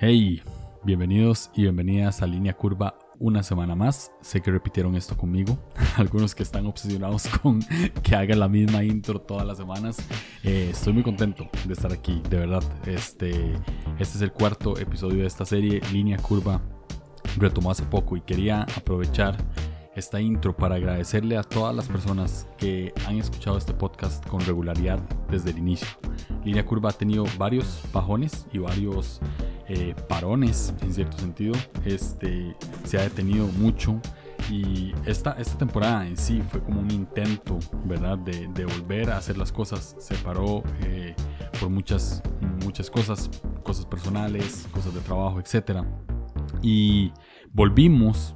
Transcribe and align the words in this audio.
Hey, 0.00 0.40
bienvenidos 0.84 1.50
y 1.56 1.62
bienvenidas 1.62 2.22
a 2.22 2.28
Línea 2.28 2.52
Curva 2.52 2.96
una 3.18 3.42
semana 3.42 3.74
más. 3.74 4.12
Sé 4.20 4.40
que 4.40 4.52
repitieron 4.52 4.94
esto 4.94 5.16
conmigo. 5.16 5.58
Algunos 5.96 6.36
que 6.36 6.44
están 6.44 6.66
obsesionados 6.66 7.26
con 7.26 7.58
que 8.04 8.14
haga 8.14 8.36
la 8.36 8.46
misma 8.46 8.84
intro 8.84 9.20
todas 9.20 9.44
las 9.44 9.56
semanas. 9.56 9.96
Eh, 10.44 10.68
estoy 10.70 10.92
muy 10.92 11.02
contento 11.02 11.48
de 11.66 11.72
estar 11.72 11.92
aquí, 11.92 12.22
de 12.30 12.36
verdad. 12.36 12.62
Este, 12.86 13.54
este 13.98 14.18
es 14.18 14.22
el 14.22 14.30
cuarto 14.30 14.78
episodio 14.78 15.22
de 15.22 15.26
esta 15.26 15.44
serie, 15.44 15.80
Línea 15.92 16.18
Curva. 16.18 16.62
Retomó 17.36 17.72
hace 17.72 17.82
poco 17.82 18.16
y 18.16 18.20
quería 18.20 18.62
aprovechar 18.76 19.36
esta 19.96 20.20
intro 20.20 20.56
para 20.56 20.76
agradecerle 20.76 21.36
a 21.36 21.42
todas 21.42 21.74
las 21.74 21.88
personas 21.88 22.46
que 22.56 22.94
han 23.04 23.16
escuchado 23.16 23.58
este 23.58 23.74
podcast 23.74 24.24
con 24.28 24.42
regularidad 24.42 25.00
desde 25.28 25.50
el 25.50 25.58
inicio. 25.58 25.88
Línea 26.44 26.64
Curva 26.64 26.90
ha 26.90 26.92
tenido 26.92 27.24
varios 27.36 27.82
bajones 27.92 28.46
y 28.52 28.58
varios 28.58 29.20
eh, 29.68 29.94
parones 30.08 30.72
en 30.82 30.94
cierto 30.94 31.18
sentido. 31.18 31.54
Este, 31.84 32.56
se 32.84 32.98
ha 32.98 33.02
detenido 33.02 33.46
mucho 33.46 34.00
y 34.50 34.92
esta, 35.04 35.32
esta 35.32 35.58
temporada 35.58 36.06
en 36.06 36.16
sí 36.16 36.42
fue 36.50 36.62
como 36.62 36.80
un 36.80 36.90
intento, 36.90 37.58
¿verdad? 37.84 38.18
De, 38.18 38.64
volver 38.64 39.10
a 39.10 39.18
hacer 39.18 39.36
las 39.36 39.52
cosas. 39.52 39.94
Se 39.98 40.14
paró 40.16 40.62
eh, 40.82 41.14
por 41.60 41.68
muchas, 41.68 42.22
muchas 42.64 42.90
cosas, 42.90 43.30
cosas 43.62 43.84
personales, 43.84 44.66
cosas 44.72 44.94
de 44.94 45.00
trabajo, 45.00 45.40
etc. 45.40 45.82
Y 46.62 47.12
volvimos 47.52 48.34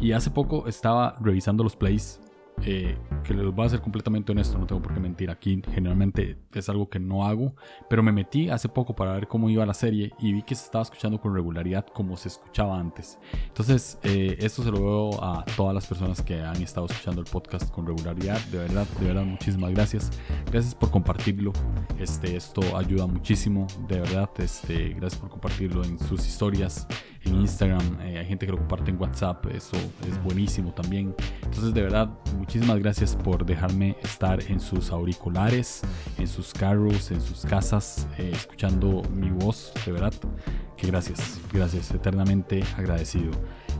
y 0.00 0.12
hace 0.12 0.30
poco 0.30 0.66
estaba 0.68 1.16
revisando 1.20 1.62
los 1.62 1.76
plays 1.76 2.21
eh, 2.64 2.96
que 3.24 3.34
les 3.34 3.44
voy 3.52 3.66
a 3.66 3.68
ser 3.68 3.80
completamente 3.80 4.32
honesto, 4.32 4.58
no 4.58 4.66
tengo 4.66 4.82
por 4.82 4.94
qué 4.94 5.00
mentir 5.00 5.30
aquí, 5.30 5.60
generalmente 5.72 6.36
es 6.52 6.68
algo 6.68 6.88
que 6.88 6.98
no 6.98 7.26
hago, 7.26 7.54
pero 7.88 8.02
me 8.02 8.12
metí 8.12 8.50
hace 8.50 8.68
poco 8.68 8.94
para 8.94 9.14
ver 9.14 9.26
cómo 9.26 9.50
iba 9.50 9.66
la 9.66 9.74
serie 9.74 10.12
y 10.18 10.32
vi 10.32 10.42
que 10.42 10.54
se 10.54 10.64
estaba 10.64 10.82
escuchando 10.82 11.20
con 11.20 11.34
regularidad 11.34 11.86
como 11.86 12.16
se 12.16 12.28
escuchaba 12.28 12.78
antes. 12.78 13.18
Entonces, 13.48 13.98
eh, 14.02 14.36
esto 14.38 14.62
se 14.62 14.70
lo 14.70 14.80
veo 14.80 15.24
a 15.24 15.44
todas 15.56 15.74
las 15.74 15.86
personas 15.86 16.22
que 16.22 16.40
han 16.40 16.60
estado 16.62 16.86
escuchando 16.86 17.20
el 17.20 17.26
podcast 17.26 17.70
con 17.70 17.86
regularidad, 17.86 18.40
de 18.46 18.58
verdad, 18.58 18.86
de 19.00 19.06
verdad, 19.06 19.24
muchísimas 19.24 19.72
gracias. 19.72 20.10
Gracias 20.50 20.74
por 20.74 20.90
compartirlo, 20.90 21.52
este, 21.98 22.36
esto 22.36 22.76
ayuda 22.76 23.06
muchísimo, 23.06 23.66
de 23.88 24.00
verdad, 24.00 24.30
este, 24.38 24.90
gracias 24.90 25.20
por 25.20 25.30
compartirlo 25.30 25.84
en 25.84 25.98
sus 25.98 26.26
historias 26.26 26.86
en 27.24 27.36
Instagram, 27.40 28.00
eh, 28.00 28.18
hay 28.18 28.26
gente 28.26 28.46
que 28.46 28.52
lo 28.52 28.58
comparte 28.58 28.90
en 28.90 29.00
WhatsApp, 29.00 29.46
eso 29.46 29.76
es 30.08 30.22
buenísimo 30.22 30.72
también. 30.72 31.14
Entonces 31.42 31.72
de 31.72 31.82
verdad, 31.82 32.10
muchísimas 32.42 32.80
gracias 32.80 33.14
por 33.14 33.46
dejarme 33.46 33.96
estar 34.02 34.42
en 34.50 34.58
sus 34.58 34.90
auriculares, 34.90 35.80
en 36.18 36.26
sus 36.26 36.52
carros, 36.52 37.12
en 37.12 37.20
sus 37.20 37.46
casas, 37.46 38.08
eh, 38.18 38.32
escuchando 38.34 39.00
mi 39.14 39.30
voz, 39.30 39.72
de 39.86 39.92
verdad. 39.92 40.12
Que 40.76 40.88
gracias, 40.88 41.40
gracias, 41.52 41.92
eternamente 41.92 42.64
agradecido. 42.76 43.30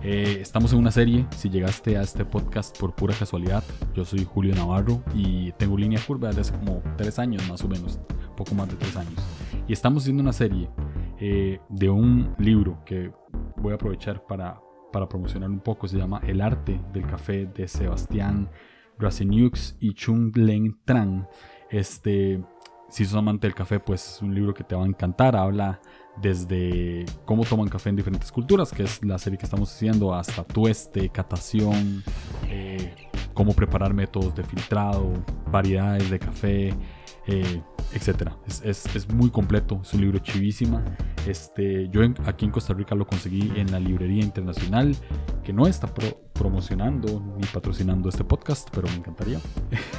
Eh, 0.05 0.39
estamos 0.41 0.73
en 0.73 0.79
una 0.79 0.93
serie, 0.93 1.27
si 1.37 1.51
llegaste 1.51 1.97
a 1.99 2.03
este 2.03 2.25
podcast 2.25 2.79
por 2.79 2.95
pura 2.95 3.17
casualidad, 3.19 3.65
yo 3.95 4.05
soy 4.05 4.25
Julio 4.25 4.55
Navarro 4.55 5.03
y 5.13 5.51
tengo 5.59 5.77
línea 5.77 6.01
curva 6.07 6.29
desde 6.29 6.43
hace 6.43 6.53
como 6.53 6.85
tres 6.97 7.19
años 7.19 7.43
más 7.49 7.65
o 7.65 7.69
menos, 7.69 7.99
poco 8.37 8.55
más 8.55 8.69
de 8.69 8.77
tres 8.77 8.97
años. 8.97 9.21
Y 9.67 9.73
estamos 9.73 10.05
haciendo 10.05 10.23
una 10.23 10.33
serie 10.33 10.71
de 11.19 11.91
un 11.91 12.33
libro 12.39 12.79
que 12.85 13.13
voy 13.57 13.73
a 13.73 13.75
aprovechar 13.75 14.25
para, 14.25 14.61
para 14.93 15.09
promocionar 15.09 15.51
un 15.51 15.61
poco. 15.61 15.89
Se 15.89 15.99
llama 15.99 16.21
El 16.25 16.41
arte 16.41 16.81
del 16.93 17.07
café 17.07 17.47
de 17.47 17.67
Sebastián 17.67 18.51
Rasenux 18.99 19.77
y 19.81 19.95
Chung 19.95 20.37
Leng 20.37 20.79
Tran. 20.85 21.27
Este, 21.71 22.41
si 22.89 23.05
sos 23.05 23.17
amante 23.17 23.47
del 23.47 23.55
café, 23.55 23.81
pues 23.81 24.17
es 24.17 24.23
un 24.23 24.35
libro 24.35 24.55
que 24.55 24.65
te 24.65 24.77
va 24.77 24.85
a 24.85 24.87
encantar. 24.87 25.35
Habla 25.35 25.81
desde 26.21 27.07
cómo 27.25 27.45
toman 27.45 27.69
café 27.69 27.89
en 27.89 27.97
diferentes 27.97 28.31
culturas, 28.31 28.71
que 28.71 28.83
es 28.83 29.05
la 29.05 29.19
serie 29.19 29.39
que 29.39 29.47
estamos 29.47 29.73
haciendo, 29.73 30.15
hasta 30.15 30.45
tueste, 30.45 31.09
catación, 31.09 32.03
eh, 32.49 32.95
cómo 33.33 33.55
preparar 33.55 33.95
métodos 33.95 34.35
de 34.35 34.45
filtrado, 34.45 35.13
variedades 35.51 36.11
de 36.11 36.19
café, 36.19 36.75
eh, 37.27 37.63
etcétera. 37.95 38.37
Es, 38.65 39.09
muy 39.13 39.31
completo, 39.31 39.81
es 39.83 39.93
un 39.95 40.01
libro 40.01 40.19
chivísima. 40.19 40.83
Este, 41.27 41.89
yo 41.89 42.03
aquí 42.27 42.45
en 42.45 42.51
Costa 42.51 42.75
Rica 42.75 42.95
lo 42.95 43.07
conseguí 43.07 43.53
en 43.57 43.71
la 43.71 43.79
librería 43.79 44.23
internacional, 44.23 44.95
que 45.45 45.53
no 45.53 45.67
está 45.67 45.89
promocionando 46.33 47.23
ni 47.39 47.47
patrocinando 47.47 48.09
este 48.09 48.25
podcast, 48.25 48.69
pero 48.73 48.89
me 48.89 48.95
encantaría. 48.95 49.39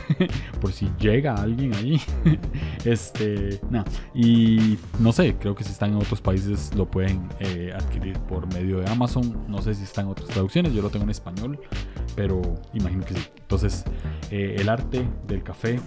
Por 0.62 0.72
si 0.72 0.90
llega 1.00 1.36
alguien 1.36 1.74
ahí. 1.76 2.02
este, 2.86 3.60
nada. 3.70 3.86
Y 4.14 4.78
no 5.00 5.12
sé, 5.12 5.36
creo 5.36 5.56
que 5.56 5.64
si 5.64 5.72
están 5.72 5.92
en 5.92 5.98
otros 5.98 6.22
países 6.22 6.74
lo 6.76 6.90
pueden 6.90 7.30
eh, 7.40 7.72
adquirir 7.74 8.18
por 8.20 8.52
medio 8.54 8.80
de 8.80 8.90
Amazon. 8.90 9.46
No 9.48 9.62
sé 9.62 9.74
si 9.74 9.84
están 9.84 10.06
en 10.06 10.12
otras 10.12 10.30
traducciones, 10.30 10.74
yo 10.74 10.82
lo 10.82 10.90
tengo 10.90 11.04
en 11.04 11.12
español, 11.12 11.60
pero 12.16 12.42
imagino 12.74 13.06
que 13.06 13.16
sí. 13.16 13.28
Entonces, 13.40 13.84
eh, 14.32 14.56
el 14.60 14.70
arte 14.70 15.08
del 15.28 15.44
café 15.44 15.80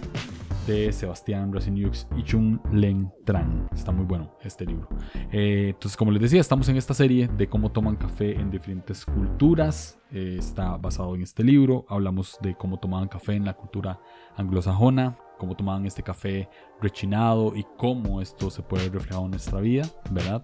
de 0.67 0.91
Sebastián 0.91 1.53
Rasinux 1.53 2.07
y 2.17 2.23
Chung 2.23 2.59
Len 2.71 3.11
Tran. 3.25 3.67
Está 3.73 3.91
muy 3.91 4.05
bueno 4.05 4.35
este 4.43 4.65
libro. 4.65 4.89
Eh, 5.31 5.69
entonces, 5.69 5.95
como 5.95 6.11
les 6.11 6.21
decía, 6.21 6.41
estamos 6.41 6.67
en 6.69 6.75
esta 6.75 6.93
serie 6.93 7.27
de 7.27 7.47
cómo 7.47 7.71
toman 7.71 7.95
café 7.95 8.39
en 8.39 8.51
diferentes 8.51 9.05
culturas. 9.05 9.97
Eh, 10.11 10.35
está 10.37 10.77
basado 10.77 11.15
en 11.15 11.21
este 11.23 11.43
libro. 11.43 11.85
Hablamos 11.89 12.37
de 12.41 12.55
cómo 12.55 12.79
tomaban 12.79 13.07
café 13.07 13.33
en 13.33 13.45
la 13.45 13.53
cultura 13.53 13.99
anglosajona, 14.35 15.17
cómo 15.37 15.55
tomaban 15.55 15.85
este 15.85 16.03
café 16.03 16.49
rechinado 16.81 17.55
y 17.55 17.65
cómo 17.77 18.21
esto 18.21 18.49
se 18.49 18.61
puede 18.61 18.89
reflejar 18.89 19.23
en 19.23 19.31
nuestra 19.31 19.59
vida, 19.59 19.85
¿verdad? 20.11 20.43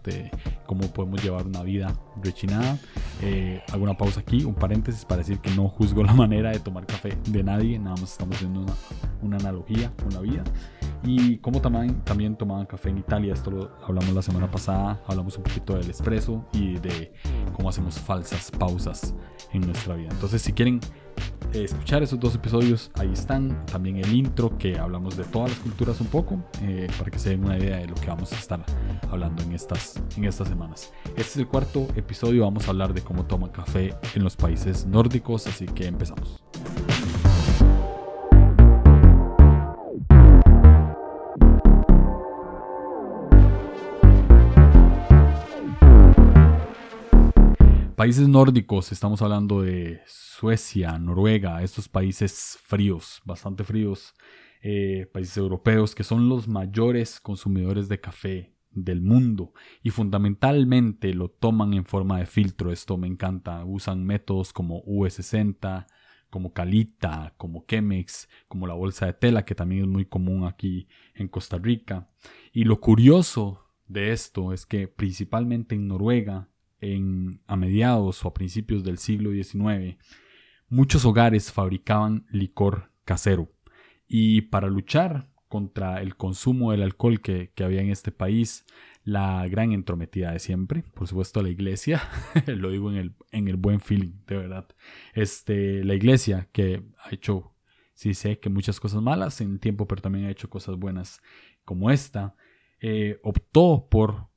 cómo 0.66 0.88
podemos 0.92 1.24
llevar 1.24 1.46
una 1.46 1.64
vida 1.64 1.94
rechinada. 2.22 2.78
Eh, 3.22 3.62
hago 3.72 3.84
una 3.84 3.98
pausa 3.98 4.22
aquí, 4.22 4.44
un 4.44 4.56
paréntesis 4.56 5.06
para 5.06 5.20
decir 5.20 5.40
que 5.40 5.52
no 5.52 5.68
juzgo 5.68 6.04
la 6.04 6.14
manera 6.24 6.52
de 6.52 6.60
tomar 6.60 6.86
café 6.86 7.18
de 7.30 7.44
nadie, 7.44 7.78
nada 7.80 7.96
más 7.98 8.12
estamos 8.12 8.36
haciendo 8.36 8.62
una, 8.62 8.74
una 9.22 9.38
analogía 9.38 9.92
con 10.02 10.14
la 10.14 10.22
vida. 10.22 10.44
Y 11.06 11.38
cómo 11.40 11.60
también, 11.62 12.02
también 12.04 12.38
tomaban 12.38 12.66
café 12.66 12.90
en 12.90 12.98
Italia, 12.98 13.34
esto 13.34 13.52
lo 13.52 13.72
hablamos 13.86 14.14
la 14.14 14.22
semana 14.22 14.50
pasada, 14.50 15.02
hablamos 15.06 15.38
un 15.38 15.44
poquito 15.44 15.76
del 15.76 15.90
espresso 15.90 16.46
y 16.54 16.80
de 16.80 17.14
cómo 17.54 17.70
hacemos 17.70 18.00
falsas 18.00 18.50
pausas 18.52 19.14
en 19.52 19.62
nuestra 19.62 19.96
vida. 19.96 20.10
Entonces, 20.12 20.42
si 20.42 20.54
quieren 20.54 20.80
escuchar 21.54 22.04
esos 22.04 22.20
dos 22.20 22.36
episodios, 22.36 22.92
ahí 22.96 23.12
están. 23.14 23.66
También 23.66 23.98
el 23.98 24.14
intro 24.14 24.58
que 24.58 24.78
hablamos 24.78 25.16
de 25.18 25.24
todas 25.26 25.52
las 25.52 25.60
culturas 25.60 26.00
un 26.02 26.08
poco, 26.08 26.40
eh, 26.62 26.88
para 26.98 27.12
que 27.12 27.20
se 27.20 27.30
den 27.30 27.44
una 27.44 27.58
idea 27.58 27.78
de 27.78 27.88
lo 27.88 27.96
que 27.96 28.08
vamos 28.08 28.32
a 28.34 28.36
estar 28.36 28.64
hablando 29.10 29.44
en 29.44 29.54
estas, 29.54 30.02
en 30.18 30.26
estas 30.26 30.48
semanas. 30.48 30.92
Este 31.10 31.22
es 31.22 31.38
el 31.38 31.48
cuarto 31.48 31.88
episodio, 31.96 32.44
vamos 32.44 32.68
a 32.68 32.72
hablar 32.72 32.94
de 32.94 33.02
cómo 33.02 33.26
toman 33.26 33.52
café 33.52 33.96
en 34.16 34.24
los 34.24 34.36
países 34.36 34.86
nórdicos, 34.86 35.48
así 35.48 35.66
que 35.66 35.86
empezamos. 35.86 36.44
Países 48.04 48.28
nórdicos, 48.28 48.92
estamos 48.92 49.22
hablando 49.22 49.62
de 49.62 50.02
Suecia, 50.08 51.00
Noruega, 51.00 51.64
estos 51.64 51.88
países 51.88 52.60
fríos, 52.62 53.22
bastante 53.24 53.64
fríos, 53.64 54.14
eh, 54.62 55.10
países 55.14 55.38
europeos 55.38 55.96
que 55.96 56.04
son 56.04 56.28
los 56.28 56.50
mayores 56.50 57.22
consumidores 57.22 57.88
de 57.88 58.02
café 58.02 58.58
del 58.72 59.00
mundo 59.00 59.54
y 59.84 59.92
fundamentalmente 59.92 61.14
lo 61.14 61.30
toman 61.30 61.74
en 61.74 61.86
forma 61.86 62.20
de 62.20 62.26
filtro. 62.26 62.74
Esto 62.74 62.98
me 62.98 63.08
encanta. 63.08 63.64
Usan 63.64 64.04
métodos 64.04 64.52
como 64.52 64.84
U60, 64.84 65.88
como 66.30 66.52
Calita, 66.52 67.34
como 67.38 67.64
Chemex, 67.66 68.28
como 68.50 68.68
la 68.68 68.74
bolsa 68.74 69.06
de 69.06 69.14
tela, 69.14 69.46
que 69.46 69.56
también 69.56 69.84
es 69.84 69.88
muy 69.88 70.08
común 70.08 70.44
aquí 70.44 70.90
en 71.16 71.30
Costa 71.30 71.58
Rica. 71.58 72.10
Y 72.52 72.66
lo 72.66 72.82
curioso 72.82 73.62
de 73.88 74.12
esto 74.12 74.52
es 74.52 74.66
que 74.66 74.90
principalmente 74.90 75.76
en 75.76 75.88
Noruega, 75.88 76.50
a 77.48 77.56
mediados 77.56 78.24
o 78.24 78.28
a 78.28 78.34
principios 78.34 78.84
del 78.84 78.98
siglo 78.98 79.32
XIX, 79.32 79.98
muchos 80.70 81.06
hogares 81.06 81.52
fabricaban 81.52 82.26
licor 82.32 82.92
casero. 83.06 83.52
Y 84.08 84.42
para 84.42 84.68
luchar 84.68 85.30
contra 85.48 86.02
el 86.02 86.16
consumo 86.16 86.72
del 86.72 86.82
alcohol 86.82 87.22
que, 87.22 87.52
había 87.64 87.82
en 87.82 87.92
este 87.92 88.12
país, 88.12 88.66
la 89.04 89.48
gran 89.48 89.72
entrometida 89.72 90.32
de 90.32 90.40
siempre, 90.40 90.84
por 90.96 91.08
supuesto 91.08 91.44
la 91.44 91.50
iglesia, 91.50 92.02
lo 92.48 92.72
digo 92.72 92.90
en 92.90 92.98
el, 92.98 93.16
en 93.32 93.48
el 93.48 93.56
buen 93.56 93.80
feeling, 93.80 94.14
de 94.26 94.38
verdad. 94.38 94.68
Este, 95.14 95.84
la 95.84 95.94
iglesia 95.94 96.50
que 96.52 96.84
ha 96.98 97.14
hecho, 97.14 97.54
sí 97.94 98.16
sé 98.16 98.40
que 98.40 98.50
muchas 98.50 98.80
cosas 98.80 99.02
malas 99.02 99.42
en 99.42 99.52
el 99.52 99.60
tiempo, 99.60 99.88
pero 99.88 100.02
también 100.02 100.26
ha 100.26 100.32
hecho 100.32 100.50
cosas 100.50 100.76
buenas 100.76 101.22
como 101.66 101.92
esta, 101.92 102.36
eh, 102.80 103.20
optó 103.22 103.88
por 103.92 104.33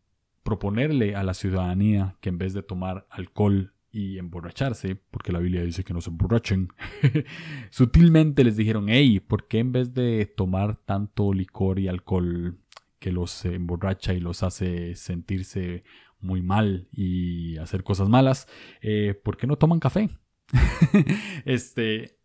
proponerle 0.46 1.16
a 1.16 1.25
la 1.25 1.34
ciudadanía 1.34 2.16
que 2.20 2.28
en 2.28 2.38
vez 2.38 2.54
de 2.54 2.62
tomar 2.62 3.08
alcohol 3.10 3.75
y 3.90 4.19
emborracharse, 4.19 4.94
porque 4.94 5.32
la 5.32 5.40
Biblia 5.40 5.64
dice 5.64 5.82
que 5.82 5.93
no 5.93 6.00
se 6.00 6.10
emborrachen, 6.10 6.69
sutilmente 7.70 8.44
les 8.44 8.56
dijeron, 8.56 8.87
hey, 8.88 9.19
¿por 9.19 9.48
qué 9.48 9.58
en 9.58 9.72
vez 9.72 9.93
de 9.93 10.25
tomar 10.37 10.76
tanto 10.76 11.32
licor 11.32 11.81
y 11.81 11.88
alcohol 11.88 12.58
que 13.00 13.10
los 13.10 13.44
emborracha 13.44 14.14
y 14.14 14.20
los 14.20 14.44
hace 14.44 14.94
sentirse 14.94 15.82
muy 16.20 16.43
mal 16.43 16.87
y 16.93 17.56
hacer 17.58 17.82
cosas 17.82 18.08
malas, 18.08 18.46
eh, 18.82 19.20
¿por 19.20 19.37
qué 19.37 19.48
no 19.48 19.56
toman 19.56 19.81
café? 19.81 20.10
este, 21.44 22.19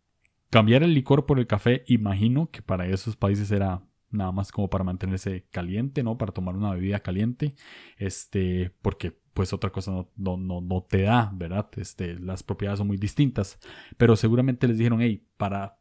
cambiar 0.51 0.83
el 0.83 0.93
licor 0.93 1.25
por 1.25 1.39
el 1.39 1.47
café, 1.47 1.83
imagino 1.87 2.51
que 2.51 2.61
para 2.61 2.85
esos 2.85 3.15
países 3.15 3.51
era 3.51 3.81
nada 4.11 4.31
más 4.31 4.51
como 4.51 4.69
para 4.69 4.83
mantenerse 4.83 5.45
caliente, 5.51 6.03
¿no? 6.03 6.17
Para 6.17 6.31
tomar 6.31 6.55
una 6.55 6.73
bebida 6.73 6.99
caliente, 6.99 7.55
este, 7.97 8.71
porque 8.81 9.17
pues 9.33 9.53
otra 9.53 9.71
cosa 9.71 9.91
no, 9.91 10.09
no, 10.17 10.37
no, 10.37 10.61
no 10.61 10.83
te 10.83 11.03
da, 11.03 11.31
¿verdad? 11.33 11.69
Este, 11.77 12.19
las 12.19 12.43
propiedades 12.43 12.79
son 12.79 12.87
muy 12.87 12.97
distintas, 12.97 13.59
pero 13.97 14.15
seguramente 14.15 14.67
les 14.67 14.77
dijeron, 14.77 15.01
hey, 15.01 15.25
para, 15.37 15.79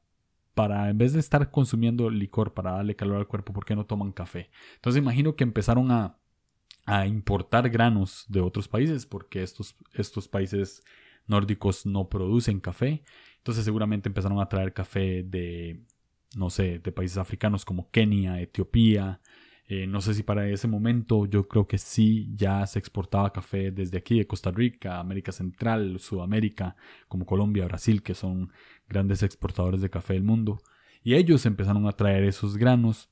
para 0.54 0.88
en 0.90 0.98
vez 0.98 1.12
de 1.12 1.20
estar 1.20 1.50
consumiendo 1.50 2.10
licor 2.10 2.54
para 2.54 2.72
darle 2.72 2.96
calor 2.96 3.18
al 3.18 3.26
cuerpo, 3.26 3.52
¿por 3.52 3.64
qué 3.64 3.74
no 3.74 3.86
toman 3.86 4.12
café? 4.12 4.50
Entonces 4.76 5.02
imagino 5.02 5.34
que 5.36 5.44
empezaron 5.44 5.90
a, 5.90 6.18
a 6.86 7.06
importar 7.06 7.68
granos 7.70 8.24
de 8.28 8.40
otros 8.40 8.68
países, 8.68 9.06
porque 9.06 9.42
estos, 9.42 9.76
estos 9.94 10.28
países 10.28 10.84
nórdicos 11.26 11.86
no 11.86 12.08
producen 12.08 12.60
café, 12.60 13.04
entonces 13.38 13.64
seguramente 13.64 14.08
empezaron 14.08 14.40
a 14.40 14.48
traer 14.48 14.72
café 14.72 15.22
de 15.22 15.82
no 16.36 16.50
sé, 16.50 16.78
de 16.78 16.92
países 16.92 17.18
africanos 17.18 17.64
como 17.64 17.90
Kenia, 17.90 18.40
Etiopía. 18.40 19.20
Eh, 19.66 19.86
no 19.86 20.00
sé 20.00 20.14
si 20.14 20.22
para 20.22 20.48
ese 20.48 20.66
momento 20.66 21.26
yo 21.26 21.46
creo 21.46 21.66
que 21.66 21.78
sí 21.78 22.28
ya 22.34 22.66
se 22.66 22.78
exportaba 22.78 23.32
café 23.32 23.70
desde 23.70 23.98
aquí, 23.98 24.18
de 24.18 24.26
Costa 24.26 24.50
Rica, 24.50 24.98
América 24.98 25.32
Central, 25.32 25.98
Sudamérica, 26.00 26.76
como 27.08 27.26
Colombia, 27.26 27.66
Brasil, 27.66 28.02
que 28.02 28.14
son 28.14 28.52
grandes 28.88 29.22
exportadores 29.22 29.80
de 29.80 29.90
café 29.90 30.14
del 30.14 30.24
mundo. 30.24 30.60
Y 31.02 31.14
ellos 31.14 31.46
empezaron 31.46 31.86
a 31.86 31.92
traer 31.92 32.24
esos 32.24 32.56
granos 32.56 33.10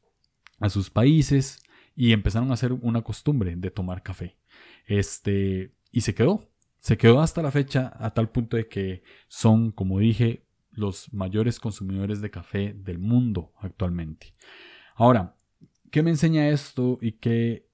a 0.60 0.68
sus 0.68 0.90
países 0.90 1.62
y 1.94 2.12
empezaron 2.12 2.50
a 2.50 2.54
hacer 2.54 2.72
una 2.72 3.02
costumbre 3.02 3.56
de 3.56 3.70
tomar 3.70 4.02
café. 4.02 4.36
Este, 4.86 5.72
y 5.92 6.02
se 6.02 6.14
quedó. 6.14 6.48
Se 6.80 6.96
quedó 6.96 7.20
hasta 7.20 7.42
la 7.42 7.50
fecha 7.50 7.92
a 7.98 8.14
tal 8.14 8.30
punto 8.30 8.56
de 8.56 8.68
que 8.68 9.02
son, 9.28 9.72
como 9.72 9.98
dije, 9.98 10.47
los 10.78 11.12
mayores 11.12 11.60
consumidores 11.60 12.20
de 12.20 12.30
café 12.30 12.74
del 12.74 12.98
mundo 12.98 13.52
actualmente. 13.58 14.34
Ahora, 14.94 15.36
¿qué 15.90 16.02
me 16.02 16.10
enseña 16.10 16.48
esto 16.48 16.98
y 17.00 17.12
qué, 17.12 17.68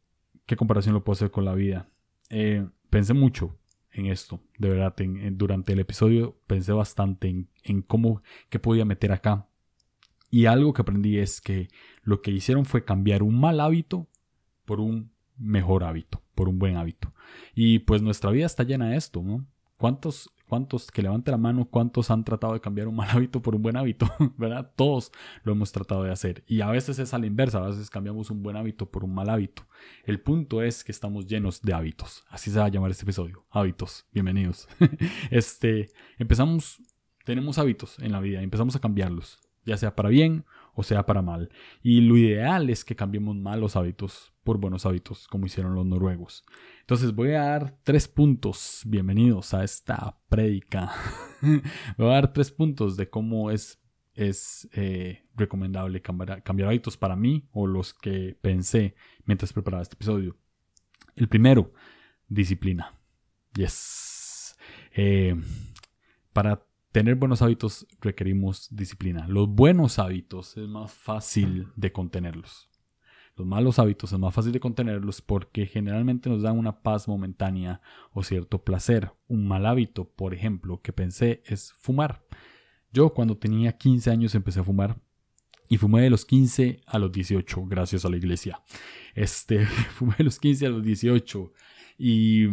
qué 0.47 0.57
comparación 0.57 0.95
lo 0.95 1.05
puedo 1.05 1.15
hacer 1.15 1.31
con 1.31 1.45
la 1.45 1.55
vida? 1.55 1.89
Eh, 2.31 2.67
pensé 2.91 3.15
mucho 3.15 3.59
en 3.93 4.07
esto, 4.07 4.41
de 4.59 4.71
verdad, 4.71 4.95
durante 5.33 5.73
el 5.73 5.79
episodio 5.79 6.37
pensé 6.49 6.73
bastante 6.73 7.29
en, 7.29 7.49
en 7.63 7.81
cómo, 7.81 8.23
qué 8.49 8.59
podía 8.59 8.85
meter 8.85 9.13
acá. 9.13 9.49
Y 10.31 10.47
algo 10.47 10.73
que 10.73 10.83
aprendí 10.83 11.19
es 11.19 11.41
que 11.41 11.69
lo 12.03 12.21
que 12.21 12.33
hicieron 12.33 12.65
fue 12.65 12.85
cambiar 12.85 13.23
un 13.23 13.39
mal 13.39 13.61
hábito 13.61 14.09
por 14.65 14.81
un 14.81 15.13
mejor 15.37 15.85
hábito, 15.85 16.23
por 16.35 16.49
un 16.49 16.59
buen 16.59 16.77
hábito. 16.77 17.15
Y 17.55 17.81
pues 17.81 18.03
nuestra 18.03 18.33
vida 18.33 18.47
está 18.47 18.65
llena 18.65 18.89
de 18.89 18.97
esto, 18.97 19.23
¿no? 19.23 19.47
¿Cuántos 19.79 20.34
¿Cuántos, 20.49 20.91
que 20.91 21.03
levante 21.03 21.31
la 21.31 21.39
mano, 21.39 21.65
cuántos 21.65 22.11
han 22.11 22.23
tratado 22.23 22.53
de 22.53 22.61
cambiar 22.61 22.89
un 22.89 22.97
mal 22.97 23.09
hábito 23.13 23.41
por 23.41 23.55
un 23.55 23.63
buen 23.63 23.77
hábito? 23.77 24.11
¿Verdad? 24.37 24.73
Todos 24.77 25.11
lo 25.43 25.53
hemos 25.53 25.73
tratado 25.73 26.03
de 26.03 26.13
hacer. 26.13 26.45
Y 26.47 26.61
a 26.61 26.69
veces 26.69 26.99
es 26.99 27.15
a 27.15 27.19
la 27.19 27.27
inversa, 27.27 27.59
a 27.59 27.69
veces 27.69 27.91
cambiamos 27.91 28.31
un 28.31 28.43
buen 28.43 28.57
hábito 28.57 28.91
por 28.91 29.05
un 29.05 29.15
mal 29.15 29.31
hábito. 29.31 29.67
El 30.05 30.21
punto 30.21 30.63
es 30.63 30.85
que 30.85 30.93
estamos 30.93 31.27
llenos 31.27 31.63
de 31.63 31.73
hábitos. 31.73 32.25
Así 32.29 32.51
se 32.51 32.59
va 32.59 32.67
a 32.67 32.69
llamar 32.69 32.91
este 32.91 33.05
episodio. 33.05 33.47
Hábitos. 33.51 34.07
Bienvenidos. 34.13 34.69
este, 35.31 35.91
empezamos, 36.19 36.83
tenemos 37.25 37.59
hábitos 37.59 37.99
en 38.01 38.13
la 38.13 38.21
vida, 38.21 38.43
empezamos 38.43 38.77
a 38.77 38.81
cambiarlos, 38.81 39.39
ya 39.65 39.77
sea 39.77 39.95
para 39.95 40.09
bien 40.09 40.45
o 40.75 40.83
sea 40.83 41.07
para 41.07 41.23
mal. 41.23 41.51
Y 41.83 42.01
lo 42.01 42.17
ideal 42.17 42.69
es 42.71 42.85
que 42.85 42.97
cambiemos 42.97 43.37
malos 43.37 43.77
hábitos 43.77 44.34
por 44.45 44.59
buenos 44.59 44.85
hábitos, 44.85 45.27
como 45.27 45.47
hicieron 45.47 45.75
los 45.75 45.87
noruegos. 45.87 46.45
Entonces 46.81 47.15
voy 47.15 47.31
a 47.31 47.43
dar 47.43 47.79
tres 47.83 48.07
puntos. 48.07 48.83
Bienvenidos 48.85 49.55
a 49.55 49.65
esta 49.65 50.21
prédica. 50.29 50.93
voy 51.97 52.09
a 52.09 52.13
dar 52.13 52.33
tres 52.33 52.51
puntos 52.53 52.97
de 52.99 53.09
cómo 53.09 53.51
es, 53.51 53.83
es 54.13 54.69
eh, 54.75 55.25
recomendable 55.35 56.03
cambiar, 56.03 56.43
cambiar 56.43 56.69
hábitos 56.69 56.97
para 56.99 57.17
mí 57.17 57.49
o 57.53 57.67
los 57.67 57.95
que 57.95 58.39
pensé 58.41 58.95
mientras 59.25 59.53
preparaba 59.53 59.83
este 59.83 59.95
episodio. 59.95 60.37
El 61.17 61.29
primero, 61.29 61.73
disciplina. 62.29 62.93
Yes. 63.55 64.57
Eh, 64.93 65.35
para 66.35 66.67
tener 66.93 67.15
buenos 67.15 67.41
hábitos 67.41 67.87
requerimos 68.01 68.69
disciplina. 68.71 69.27
Los 69.27 69.49
buenos 69.49 69.99
hábitos 69.99 70.57
es 70.59 70.69
más 70.69 70.93
fácil 70.93 71.69
de 71.77 71.93
contenerlos. 71.93 72.69
Los 73.37 73.47
malos 73.47 73.79
hábitos 73.79 74.13
es 74.13 74.19
más 74.19 74.33
fácil 74.33 74.53
de 74.53 74.61
contenerlos 74.61 75.21
porque 75.21 75.67
generalmente 75.67 76.29
nos 76.29 76.43
dan 76.43 76.59
una 76.59 76.83
paz 76.83 77.09
momentánea 77.09 77.81
o 78.13 78.23
cierto 78.23 78.63
placer. 78.63 79.13
Un 79.27 79.47
mal 79.47 79.67
hábito, 79.67 80.09
por 80.09 80.35
ejemplo, 80.35 80.81
que 80.81 80.93
pensé 80.93 81.43
es 81.47 81.73
fumar. 81.73 82.25
Yo 82.93 83.13
cuando 83.13 83.37
tenía 83.37 83.77
15 83.77 84.11
años 84.11 84.35
empecé 84.35 84.61
a 84.61 84.65
fumar 84.65 85.01
y 85.69 85.79
fumé 85.79 86.03
de 86.03 86.11
los 86.11 86.25
15 86.25 86.83
a 86.87 86.99
los 86.99 87.11
18, 87.11 87.65
gracias 87.67 88.05
a 88.05 88.09
la 88.09 88.17
iglesia. 88.17 88.61
Este, 89.15 89.67
fumé 89.95 90.15
de 90.19 90.25
los 90.25 90.39
15 90.39 90.67
a 90.67 90.71
los 90.71 90.85
18 90.85 91.53
y 91.99 92.47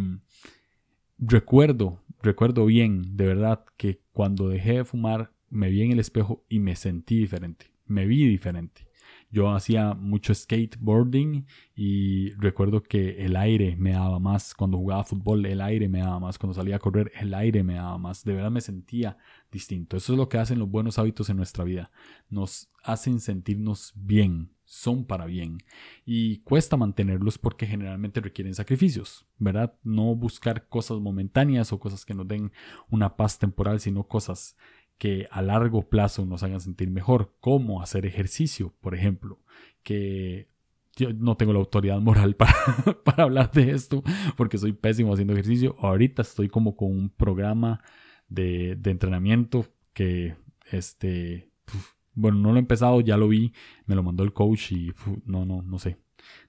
recuerdo 1.19 2.01
recuerdo 2.21 2.65
bien, 2.65 3.17
de 3.17 3.25
verdad, 3.25 3.65
que 3.77 4.01
cuando 4.11 4.49
dejé 4.49 4.73
de 4.73 4.85
fumar 4.85 5.33
me 5.49 5.69
vi 5.69 5.81
en 5.81 5.91
el 5.91 5.99
espejo 5.99 6.45
y 6.47 6.59
me 6.59 6.75
sentí 6.75 7.17
diferente, 7.17 7.71
me 7.85 8.05
vi 8.05 8.25
diferente. 8.25 8.87
Yo 9.31 9.49
hacía 9.51 9.93
mucho 9.93 10.35
skateboarding 10.35 11.45
y 11.73 12.31
recuerdo 12.33 12.83
que 12.83 13.25
el 13.25 13.37
aire 13.37 13.77
me 13.77 13.91
daba 13.91 14.19
más. 14.19 14.53
Cuando 14.53 14.77
jugaba 14.77 15.05
fútbol, 15.05 15.45
el 15.45 15.61
aire 15.61 15.87
me 15.87 15.99
daba 15.99 16.19
más. 16.19 16.37
Cuando 16.37 16.53
salía 16.53 16.75
a 16.75 16.79
correr, 16.79 17.11
el 17.19 17.33
aire 17.33 17.63
me 17.63 17.75
daba 17.75 17.97
más. 17.97 18.25
De 18.25 18.33
verdad 18.33 18.51
me 18.51 18.61
sentía 18.61 19.17
distinto. 19.51 19.95
Eso 19.95 20.13
es 20.13 20.17
lo 20.19 20.27
que 20.27 20.37
hacen 20.37 20.59
los 20.59 20.69
buenos 20.69 20.99
hábitos 20.99 21.29
en 21.29 21.37
nuestra 21.37 21.63
vida. 21.63 21.91
Nos 22.29 22.69
hacen 22.83 23.19
sentirnos 23.19 23.93
bien, 23.95 24.51
son 24.65 25.05
para 25.05 25.25
bien. 25.25 25.59
Y 26.05 26.39
cuesta 26.39 26.77
mantenerlos 26.77 27.37
porque 27.37 27.65
generalmente 27.67 28.19
requieren 28.19 28.53
sacrificios, 28.53 29.25
¿verdad? 29.37 29.73
No 29.83 30.15
buscar 30.15 30.67
cosas 30.67 30.99
momentáneas 30.99 31.71
o 31.71 31.79
cosas 31.79 32.05
que 32.05 32.13
nos 32.13 32.27
den 32.27 32.51
una 32.89 33.15
paz 33.15 33.39
temporal, 33.39 33.79
sino 33.79 34.07
cosas 34.07 34.57
que 35.01 35.27
a 35.31 35.41
largo 35.41 35.89
plazo 35.89 36.27
nos 36.27 36.43
hagan 36.43 36.61
sentir 36.61 36.91
mejor, 36.91 37.33
como 37.39 37.81
hacer 37.81 38.05
ejercicio, 38.05 38.71
por 38.81 38.93
ejemplo, 38.93 39.39
que 39.81 40.47
yo 40.95 41.11
no 41.11 41.35
tengo 41.37 41.53
la 41.53 41.57
autoridad 41.57 41.99
moral 41.99 42.35
para, 42.37 42.53
para 43.03 43.23
hablar 43.23 43.49
de 43.49 43.71
esto 43.71 44.03
porque 44.37 44.59
soy 44.59 44.73
pésimo 44.73 45.11
haciendo 45.11 45.33
ejercicio. 45.33 45.75
Ahorita 45.79 46.21
estoy 46.21 46.49
como 46.49 46.75
con 46.75 46.91
un 46.91 47.09
programa 47.09 47.81
de, 48.29 48.75
de 48.75 48.91
entrenamiento 48.91 49.65
que, 49.93 50.35
este, 50.71 51.49
bueno, 52.13 52.37
no 52.37 52.51
lo 52.51 52.57
he 52.57 52.59
empezado, 52.59 53.01
ya 53.01 53.17
lo 53.17 53.27
vi, 53.27 53.53
me 53.87 53.95
lo 53.95 54.03
mandó 54.03 54.23
el 54.23 54.33
coach 54.33 54.71
y 54.71 54.91
no, 55.25 55.45
no, 55.45 55.63
no 55.63 55.79
sé. 55.79 55.97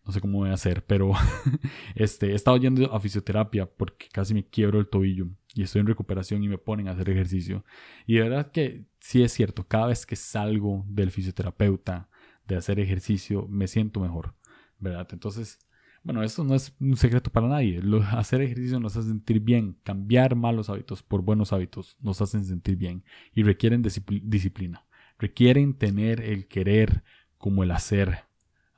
No 0.05 0.13
sé 0.13 0.21
cómo 0.21 0.39
voy 0.39 0.51
a 0.51 0.55
hacer, 0.55 0.85
pero 0.85 1.13
este, 1.95 2.33
he 2.33 2.35
estado 2.35 2.57
yendo 2.57 2.93
a 2.93 3.01
fisioterapia 3.01 3.67
porque 3.67 4.09
casi 4.13 4.35
me 4.35 4.45
quiebro 4.45 4.79
el 4.79 4.89
tobillo 4.89 5.29
y 5.55 5.63
estoy 5.63 5.81
en 5.81 5.87
recuperación 5.87 6.43
y 6.43 6.49
me 6.49 6.59
ponen 6.59 6.89
a 6.89 6.93
hacer 6.93 7.11
ejercicio. 7.11 7.65
Y 8.07 8.15
de 8.15 8.23
verdad 8.23 8.51
que 8.51 8.87
sí 9.01 9.23
es 9.23 9.33
cierto, 9.33 9.67
cada 9.67 9.87
vez 9.87 10.07
que 10.07 10.17
salgo 10.17 10.85
del 10.89 11.11
fisioterapeuta 11.11 12.09
de 12.47 12.57
hacer 12.57 12.81
ejercicio, 12.81 13.47
me 13.49 13.69
siento 13.69 14.01
mejor, 14.01 14.35
¿verdad? 14.79 15.09
Entonces, 15.13 15.59
bueno, 16.05 16.25
esto 16.25 16.43
no 16.43 16.55
es 16.55 16.75
un 16.81 16.97
secreto 16.97 17.31
para 17.31 17.47
nadie. 17.47 17.81
hacer 18.11 18.41
ejercicio 18.41 18.81
nos 18.81 18.97
hace 18.97 19.09
sentir 19.09 19.41
bien. 19.41 19.79
Cambiar 19.85 20.35
malos 20.35 20.69
hábitos 20.69 21.03
por 21.03 21.23
buenos 21.23 21.53
hábitos 21.53 21.97
nos 22.01 22.21
hacen 22.21 22.45
sentir 22.45 22.77
bien 22.77 23.05
y 23.33 23.45
requieren 23.45 23.83
disciplina. 23.83 24.85
Requieren 25.19 25.75
tener 25.75 26.21
el 26.21 26.49
querer 26.49 27.05
como 27.39 27.63
el 27.63 27.71
hacer. 27.71 28.25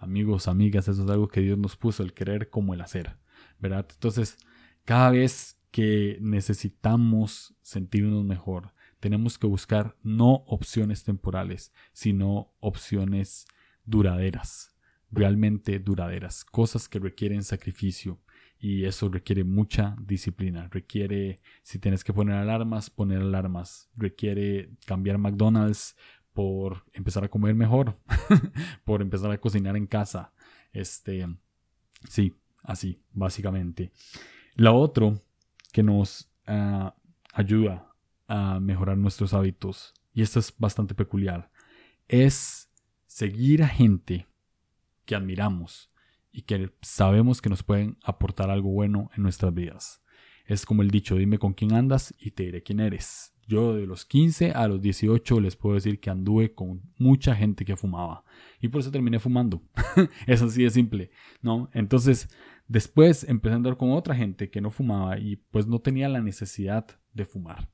Amigos, 0.05 0.49
amigas, 0.49 0.89
eso 0.89 1.05
es 1.05 1.11
algo 1.11 1.29
que 1.29 1.41
Dios 1.41 1.59
nos 1.59 1.77
puso, 1.77 2.03
el 2.03 2.13
querer 2.13 2.51
como 2.51 2.75
el 2.75 2.81
hacer, 2.81 3.17
¿verdad? 3.59 3.87
Entonces, 3.91 4.39
cada 4.85 5.11
vez 5.11 5.59
que 5.75 6.19
necesitamos 6.21 7.57
sentirnos 7.61 8.25
mejor. 8.25 8.73
Tenemos 9.01 9.39
que 9.39 9.49
buscar 9.49 9.97
no 10.05 10.45
opciones 10.47 11.03
temporales, 11.03 11.73
sino 11.93 12.55
opciones 12.61 13.49
duraderas, 13.85 14.73
realmente 15.11 15.81
duraderas, 15.81 16.45
cosas 16.45 16.89
que 16.89 17.01
requieren 17.01 17.43
sacrificio 17.43 18.21
y 18.57 18.85
eso 18.85 19.09
requiere 19.09 19.43
mucha 19.43 19.97
disciplina, 20.01 20.69
requiere, 20.71 21.41
si 21.65 21.81
tienes 21.81 22.05
que 22.05 22.13
poner 22.13 22.37
alarmas, 22.37 22.89
poner 22.89 23.23
alarmas, 23.23 23.91
requiere 23.97 24.71
cambiar 24.87 25.19
McDonald's 25.19 25.97
por 26.35 26.85
empezar 26.93 27.25
a 27.25 27.29
comer 27.29 27.55
mejor, 27.55 27.97
por 28.85 29.01
empezar 29.01 29.31
a 29.31 29.39
cocinar 29.39 29.77
en 29.77 29.87
casa, 29.87 30.33
este, 30.73 31.27
sí, 32.09 32.35
así, 32.63 33.01
básicamente. 33.13 33.93
La 34.55 34.73
otro 34.73 35.23
que 35.73 35.83
nos 35.83 36.31
ah, 36.47 36.95
ayuda 37.33 37.89
a 38.27 38.59
mejorar 38.61 38.99
nuestros 38.99 39.33
hábitos, 39.33 39.95
y 40.13 40.23
esto 40.23 40.41
es 40.41 40.53
bastante 40.59 40.95
peculiar, 40.95 41.51
es 42.09 42.69
seguir 43.07 43.63
a 43.63 43.69
gente 43.69 44.27
que 45.05 45.15
admiramos 45.15 45.91
y 46.33 46.43
que 46.43 46.73
sabemos 46.83 47.41
que 47.41 47.49
nos 47.49 47.63
pueden 47.63 47.97
aportar 48.03 48.51
algo 48.51 48.71
bueno 48.71 49.11
en 49.17 49.23
nuestras 49.23 49.55
vidas. 49.55 50.03
Es 50.47 50.67
como 50.67 50.83
el 50.83 50.91
dicho, 50.91 51.15
dime 51.15 51.39
con 51.39 51.55
quién 51.55 51.75
andas 51.75 52.13
y 52.19 52.33
te 52.33 52.43
diré 52.43 52.63
quién 52.63 52.81
eres. 52.81 53.34
Yo 53.47 53.75
de 53.75 53.87
los 53.87 54.05
15 54.05 54.53
a 54.53 54.69
los 54.69 54.81
18 54.81 55.41
les 55.41 55.57
puedo 55.57 55.75
decir 55.75 56.01
que 56.01 56.11
anduve 56.11 56.55
con 56.55 56.83
mucha 56.99 57.35
gente 57.35 57.65
que 57.65 57.77
fumaba 57.77 58.25
y 58.61 58.69
por 58.69 58.81
eso 58.81 58.91
terminé 58.91 59.19
fumando. 59.19 59.63
es 60.27 60.43
así 60.43 60.63
de 60.63 60.71
simple, 60.71 61.11
¿no? 61.43 61.69
Entonces, 61.73 62.29
después 62.69 63.25
empecé 63.25 63.53
a 63.53 63.57
andar 63.57 63.77
con 63.77 63.93
otra 63.93 64.15
gente 64.15 64.51
que 64.51 64.61
no 64.61 64.71
fumaba 64.71 65.19
y 65.19 65.37
pues 65.37 65.67
no 65.67 65.81
tenía 65.81 66.09
la 66.09 66.21
necesidad 66.21 66.87
de 67.13 67.27
fumar. 67.27 67.71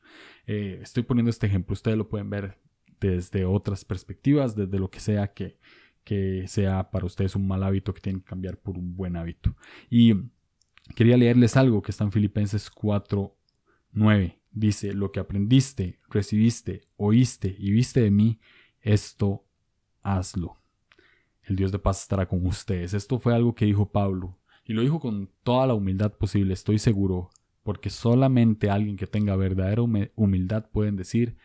Eh, 0.46 0.80
estoy 0.82 1.02
poniendo 1.02 1.30
este 1.30 1.46
ejemplo, 1.46 1.74
ustedes 1.74 1.96
lo 1.96 2.08
pueden 2.08 2.30
ver 2.30 2.58
desde 3.00 3.44
otras 3.44 3.84
perspectivas, 3.84 4.54
desde 4.54 4.78
lo 4.78 4.90
que 4.90 5.00
sea 5.00 5.32
que, 5.32 5.58
que 6.04 6.46
sea 6.48 6.90
para 6.90 7.06
ustedes 7.06 7.36
un 7.36 7.46
mal 7.46 7.62
hábito 7.62 7.94
que 7.94 8.00
tienen 8.00 8.20
que 8.20 8.28
cambiar 8.28 8.58
por 8.58 8.76
un 8.76 8.96
buen 8.96 9.16
hábito. 9.16 9.56
Y 9.88 10.14
quería 10.94 11.16
leerles 11.16 11.56
algo 11.56 11.82
que 11.82 11.92
está 11.92 12.04
en 12.04 12.12
Filipenses 12.12 12.70
4, 12.70 13.36
9. 13.92 14.39
Dice, 14.52 14.92
lo 14.94 15.12
que 15.12 15.20
aprendiste, 15.20 16.00
recibiste, 16.08 16.82
oíste 16.96 17.54
y 17.58 17.70
viste 17.70 18.00
de 18.00 18.10
mí, 18.10 18.40
esto 18.80 19.44
hazlo. 20.02 20.58
El 21.42 21.56
Dios 21.56 21.72
de 21.72 21.78
paz 21.78 22.02
estará 22.02 22.26
con 22.26 22.44
ustedes. 22.46 22.94
Esto 22.94 23.18
fue 23.18 23.34
algo 23.34 23.54
que 23.54 23.64
dijo 23.64 23.90
Pablo. 23.90 24.38
Y 24.64 24.72
lo 24.72 24.82
dijo 24.82 25.00
con 25.00 25.30
toda 25.42 25.66
la 25.66 25.74
humildad 25.74 26.12
posible, 26.12 26.54
estoy 26.54 26.78
seguro, 26.78 27.30
porque 27.62 27.90
solamente 27.90 28.70
alguien 28.70 28.96
que 28.96 29.06
tenga 29.06 29.36
verdadera 29.36 29.82
humildad 30.14 30.68
pueden 30.70 30.96
decir, 30.96 31.36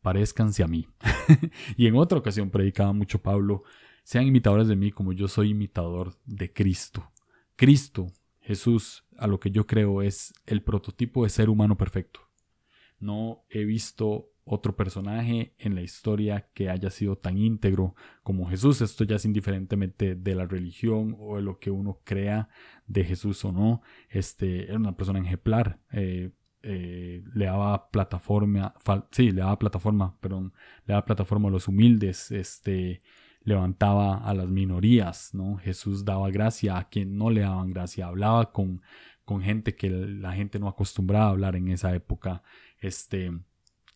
parezcanse 0.00 0.62
a 0.62 0.68
mí. 0.68 0.88
y 1.76 1.86
en 1.86 1.96
otra 1.96 2.18
ocasión 2.18 2.50
predicaba 2.50 2.92
mucho 2.92 3.20
Pablo, 3.20 3.64
sean 4.04 4.26
imitadores 4.26 4.68
de 4.68 4.76
mí 4.76 4.90
como 4.90 5.12
yo 5.12 5.28
soy 5.28 5.50
imitador 5.50 6.16
de 6.24 6.52
Cristo. 6.52 7.10
Cristo, 7.56 8.12
Jesús, 8.40 9.04
a 9.18 9.26
lo 9.26 9.40
que 9.40 9.50
yo 9.50 9.66
creo 9.66 10.00
es 10.00 10.32
el 10.46 10.62
prototipo 10.62 11.24
de 11.24 11.30
ser 11.30 11.50
humano 11.50 11.76
perfecto. 11.76 12.27
No 13.00 13.44
he 13.50 13.64
visto 13.64 14.32
otro 14.44 14.76
personaje 14.76 15.54
en 15.58 15.74
la 15.74 15.82
historia 15.82 16.48
que 16.54 16.70
haya 16.70 16.90
sido 16.90 17.16
tan 17.16 17.38
íntegro 17.38 17.94
como 18.22 18.48
Jesús. 18.48 18.80
Esto 18.80 19.04
ya 19.04 19.16
es 19.16 19.24
indiferentemente 19.24 20.14
de 20.14 20.34
la 20.34 20.46
religión 20.46 21.16
o 21.18 21.36
de 21.36 21.42
lo 21.42 21.58
que 21.58 21.70
uno 21.70 22.00
crea 22.04 22.48
de 22.86 23.04
Jesús 23.04 23.44
o 23.44 23.52
no. 23.52 23.82
Este 24.08 24.64
era 24.64 24.76
una 24.76 24.96
persona 24.96 25.20
ejemplar. 25.20 25.80
Eh, 25.92 26.30
eh, 26.62 27.22
le 27.34 27.44
daba 27.44 27.90
plataforma, 27.90 28.74
sí, 29.12 29.30
le 29.30 29.42
daba 29.42 29.58
plataforma, 29.58 30.18
perdón, 30.20 30.52
le 30.86 30.92
daba 30.92 31.04
plataforma 31.04 31.48
a 31.48 31.52
los 31.52 31.68
humildes, 31.68 32.32
este, 32.32 33.00
levantaba 33.44 34.16
a 34.16 34.34
las 34.34 34.48
minorías, 34.48 35.34
¿no? 35.34 35.56
Jesús 35.58 36.04
daba 36.04 36.30
gracia 36.30 36.78
a 36.78 36.88
quien 36.88 37.16
no 37.16 37.30
le 37.30 37.42
daban 37.42 37.70
gracia, 37.70 38.08
hablaba 38.08 38.52
con, 38.52 38.82
con 39.24 39.40
gente 39.40 39.76
que 39.76 39.88
la 39.88 40.32
gente 40.32 40.58
no 40.58 40.68
acostumbraba 40.68 41.26
a 41.26 41.30
hablar 41.30 41.54
en 41.54 41.68
esa 41.68 41.94
época, 41.94 42.42
este, 42.80 43.32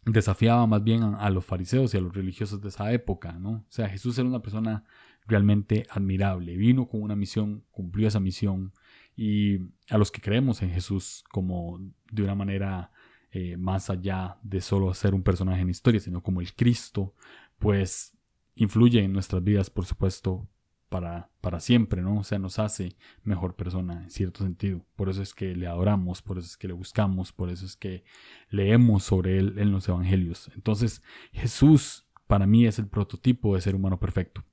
desafiaba 0.05 0.67
más 0.67 0.83
bien 0.83 1.03
a, 1.03 1.31
los 1.31 1.45
fariseos 1.45 1.95
y 1.95 1.97
a 1.99 2.01
los 2.01 2.15
religiosos 2.15 2.61
de 2.61 2.69
esa 2.69 2.93
época, 2.93 3.33
¿no? 3.33 3.51
O 3.51 3.65
sea, 3.69 3.89
Jesús 3.89 4.19
era 4.19 4.29
una 4.29 4.43
persona 4.43 4.85
realmente 5.27 5.87
admirable, 5.91 6.57
vino 6.57 6.89
con 6.89 7.03
una 7.03 7.15
misión, 7.15 7.65
cumplió 7.71 8.09
esa 8.09 8.21
misión 8.21 8.73
y 9.17 9.59
a 9.89 9.99
los 9.99 10.11
que 10.11 10.21
creemos 10.21 10.63
en 10.63 10.71
Jesús 10.71 11.25
como 11.31 11.79
de 12.11 12.23
una 12.23 12.35
manera 12.35 12.91
eh, 13.31 13.57
más 13.57 13.89
allá 13.89 14.39
de 14.43 14.61
solo 14.61 14.93
ser 14.95 15.15
un 15.15 15.23
personaje 15.23 15.63
en 15.63 15.71
historia, 15.71 16.01
sino 16.01 16.23
como 16.23 16.41
el 16.41 16.53
Cristo, 16.55 17.15
pues 17.59 18.17
influye 18.55 19.03
en 19.03 19.13
nuestras 19.13 19.43
vidas, 19.43 19.71
por 19.71 19.87
supuesto, 19.87 20.49
para, 20.93 21.31
para 21.41 21.59
siempre, 21.59 22.03
¿no? 22.03 22.19
O 22.19 22.23
sea, 22.23 22.39
nos 22.39 22.59
hace 22.59 22.97
mejor 23.25 23.57
persona 23.57 24.03
en 24.05 24.11
cierto 24.11 24.45
sentido. 24.45 24.85
Por 24.95 25.09
eso 25.09 25.23
es 25.23 25.33
que 25.33 25.57
le 25.57 25.67
adoramos, 25.67 26.21
por 26.21 26.37
eso 26.37 26.47
es 26.47 26.59
que 26.59 26.69
le 26.69 26.75
buscamos, 26.75 27.33
por 27.33 27.49
eso 27.49 27.65
es 27.65 27.77
que 27.77 28.05
leemos 28.51 29.03
sobre 29.03 29.39
él 29.39 29.55
en 29.57 29.73
los 29.73 29.89
evangelios. 29.89 30.51
Entonces, 30.55 31.03
Jesús 31.33 32.07
para 32.27 32.47
mí 32.47 32.67
es 32.67 32.79
el 32.79 32.89
prototipo 32.89 33.55
de 33.55 33.63
ser 33.63 33.75
humano 33.75 33.99
perfecto. 33.99 34.45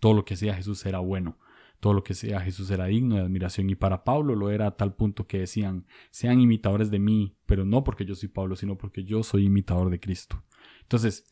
Todo 0.00 0.14
lo 0.14 0.24
que 0.24 0.34
hacía 0.34 0.54
Jesús 0.54 0.84
era 0.84 0.98
bueno. 0.98 1.38
Todo 1.78 1.94
lo 1.94 2.02
que 2.02 2.12
hacía 2.12 2.40
Jesús 2.40 2.70
era 2.72 2.86
digno 2.86 3.14
de 3.16 3.22
admiración. 3.22 3.70
Y 3.70 3.76
para 3.76 4.02
Pablo 4.02 4.34
lo 4.34 4.50
era 4.50 4.66
a 4.66 4.76
tal 4.76 4.94
punto 4.94 5.28
que 5.28 5.38
decían, 5.38 5.86
sean 6.10 6.40
imitadores 6.40 6.90
de 6.90 6.98
mí, 6.98 7.36
pero 7.46 7.64
no 7.64 7.84
porque 7.84 8.04
yo 8.04 8.16
soy 8.16 8.28
Pablo, 8.28 8.56
sino 8.56 8.76
porque 8.76 9.04
yo 9.04 9.22
soy 9.22 9.46
imitador 9.46 9.90
de 9.90 10.00
Cristo. 10.00 10.42
Entonces, 10.82 11.24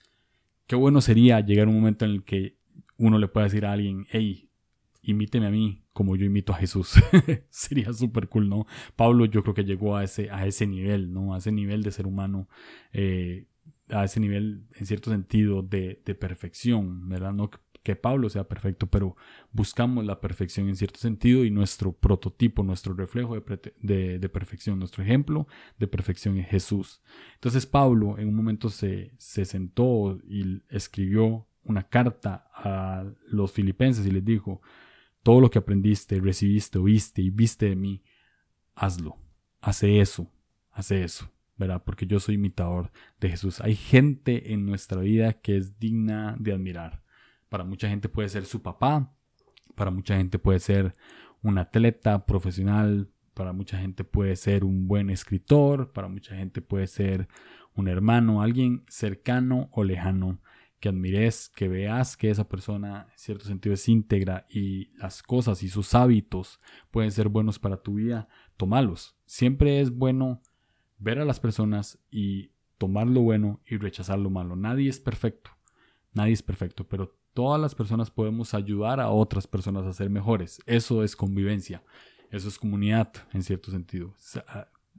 qué 0.69 0.77
bueno 0.77 1.01
sería 1.01 1.41
llegar 1.41 1.67
a 1.67 1.71
un 1.71 1.77
momento 1.77 2.05
en 2.05 2.13
el 2.13 2.23
que 2.23 2.60
uno 3.01 3.19
le 3.19 3.29
pueda 3.29 3.47
decir 3.47 3.65
a 3.65 3.73
alguien, 3.73 4.07
hey, 4.11 4.51
imíteme 5.03 5.47
a 5.47 5.51
mí 5.51 5.83
como 5.93 6.17
yo 6.17 6.27
imito 6.27 6.53
a 6.53 6.57
Jesús. 6.57 6.95
Sería 7.51 7.93
súper 7.93 8.29
cool, 8.29 8.49
¿no? 8.49 8.67
Pablo 8.95 9.25
yo 9.25 9.43
creo 9.43 9.55
que 9.55 9.65
llegó 9.65 9.97
a 9.97 10.05
ese, 10.05 10.31
a 10.31 10.47
ese 10.47 10.67
nivel, 10.67 11.13
¿no? 11.13 11.35
A 11.35 11.39
ese 11.39 11.51
nivel 11.51 11.83
de 11.83 11.91
ser 11.91 12.07
humano, 12.07 12.49
eh, 12.93 13.47
a 13.89 14.05
ese 14.05 14.21
nivel, 14.21 14.67
en 14.75 14.87
cierto 14.87 15.11
sentido, 15.11 15.63
de, 15.63 16.03
de 16.05 16.15
perfección, 16.15 17.09
¿verdad? 17.09 17.33
No 17.33 17.51
que 17.83 17.97
Pablo 17.97 18.29
sea 18.29 18.45
perfecto, 18.47 18.89
pero 18.89 19.17
buscamos 19.53 20.05
la 20.05 20.21
perfección 20.21 20.69
en 20.69 20.77
cierto 20.77 21.01
sentido 21.01 21.45
y 21.45 21.51
nuestro 21.51 21.93
prototipo, 21.93 22.63
nuestro 22.63 22.93
reflejo 22.93 23.35
de, 23.35 24.19
de, 24.19 24.29
perfección, 24.29 24.79
nuestro 24.79 25.03
ejemplo 25.03 25.47
de 25.79 25.87
perfección 25.87 26.37
es 26.37 26.49
Jesús. 26.49 27.01
Entonces 27.35 27.65
Pablo 27.65 28.19
en 28.19 28.29
un 28.29 28.35
momento 28.35 28.69
se, 28.69 29.13
se 29.17 29.47
sentó 29.47 30.19
y 30.29 30.63
escribió 30.69 31.47
una 31.65 31.85
carta 31.85 32.51
a 32.55 33.05
los 33.29 33.53
filipenses 33.53 34.07
y 34.07 34.11
les 34.11 34.25
dijo, 34.25 34.61
todo 35.23 35.41
lo 35.41 35.51
que 35.51 35.59
aprendiste, 35.59 36.21
recibiste, 36.21 36.79
oíste 36.79 37.23
y 37.23 37.31
viste 37.31 37.69
de 37.69 37.77
mí, 37.77 38.03
hazlo, 38.75 39.19
hace 39.61 40.01
eso, 40.01 40.31
hace 40.73 41.05
eso, 41.05 41.31
¿verdad? 41.57 41.83
Porque 41.85 42.07
yo 42.07 42.21
soy 42.21 42.37
imitador 42.37 42.91
de 43.21 43.29
Jesús. 43.29 43.61
Hay 43.61 43.77
gente 43.77 44.53
en 44.53 44.65
nuestra 44.65 45.01
vida 45.01 45.35
que 45.35 45.57
es 45.57 45.79
digna 45.79 46.37
de 46.39 46.53
admirar. 46.53 47.03
Para 47.49 47.65
mucha 47.65 47.89
gente 47.89 48.09
puede 48.09 48.29
ser 48.29 48.47
su 48.47 48.63
papá, 48.63 49.13
para 49.75 49.91
mucha 49.91 50.17
gente 50.17 50.39
puede 50.39 50.61
ser 50.61 50.95
un 51.43 51.59
atleta 51.59 52.27
profesional, 52.27 53.11
para 53.35 53.53
mucha 53.53 53.79
gente 53.79 54.05
puede 54.05 54.37
ser 54.37 54.65
un 54.65 54.89
buen 54.89 55.11
escritor, 55.11 55.93
para 55.93 56.09
mucha 56.09 56.37
gente 56.37 56.61
puede 56.61 56.87
ser 56.87 57.29
un 57.75 57.89
hermano, 57.89 58.43
alguien 58.43 58.85
cercano 58.89 59.69
o 59.73 59.85
lejano 59.85 60.41
que 60.81 60.89
admires, 60.89 61.51
que 61.55 61.69
veas 61.69 62.17
que 62.17 62.31
esa 62.31 62.49
persona 62.49 63.07
en 63.13 63.19
cierto 63.19 63.45
sentido 63.45 63.75
es 63.75 63.87
íntegra 63.89 64.47
y 64.49 64.87
las 64.97 65.23
cosas 65.23 65.63
y 65.63 65.69
sus 65.69 65.95
hábitos 65.95 66.59
pueden 66.91 67.13
ser 67.13 67.29
buenos 67.29 67.59
para 67.59 67.83
tu 67.83 67.95
vida, 67.95 68.29
tomalos. 68.57 69.15
Siempre 69.27 69.81
es 69.81 69.95
bueno 69.95 70.41
ver 70.99 71.19
a 71.19 71.27
las 71.27 71.39
personas 71.39 71.99
y 72.11 72.53
tomar 72.79 73.07
lo 73.07 73.21
bueno 73.21 73.61
y 73.67 73.77
rechazar 73.77 74.19
lo 74.19 74.31
malo. 74.31 74.57
Nadie 74.57 74.89
es 74.89 75.01
perfecto, 75.01 75.51
nadie 76.15 76.33
es 76.33 76.43
perfecto, 76.43 76.89
pero 76.89 77.15
todas 77.35 77.61
las 77.61 77.75
personas 77.75 78.11
podemos 78.11 78.55
ayudar 78.55 79.01
a 79.01 79.11
otras 79.11 79.47
personas 79.47 79.87
a 79.87 79.93
ser 79.93 80.09
mejores. 80.09 80.63
Eso 80.65 81.05
es 81.05 81.15
convivencia, 81.15 81.85
eso 82.31 82.49
es 82.49 82.59
comunidad 82.59 83.13
en 83.35 83.43
cierto 83.43 83.71
sentido. 83.71 84.15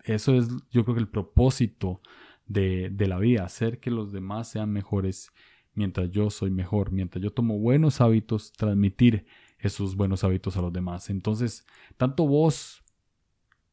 Eso 0.03 0.35
es 0.35 0.47
yo 0.69 0.83
creo 0.83 0.93
que 0.93 1.01
el 1.01 1.09
propósito 1.09 2.01
de, 2.45 2.89
de 2.91 3.07
la 3.07 3.17
vida, 3.17 3.45
hacer 3.45 3.79
que 3.79 3.89
los 3.89 4.11
demás 4.11 4.49
sean 4.49 4.71
mejores 4.71 5.31
mientras 5.73 6.09
yo 6.11 6.29
soy 6.29 6.51
mejor, 6.51 6.91
mientras 6.91 7.23
yo 7.23 7.31
tomo 7.31 7.57
buenos 7.59 8.01
hábitos, 8.01 8.51
transmitir 8.51 9.25
esos 9.59 9.95
buenos 9.95 10.23
hábitos 10.23 10.57
a 10.57 10.61
los 10.61 10.73
demás. 10.73 11.09
Entonces, 11.09 11.65
tanto 11.97 12.27
vos 12.27 12.83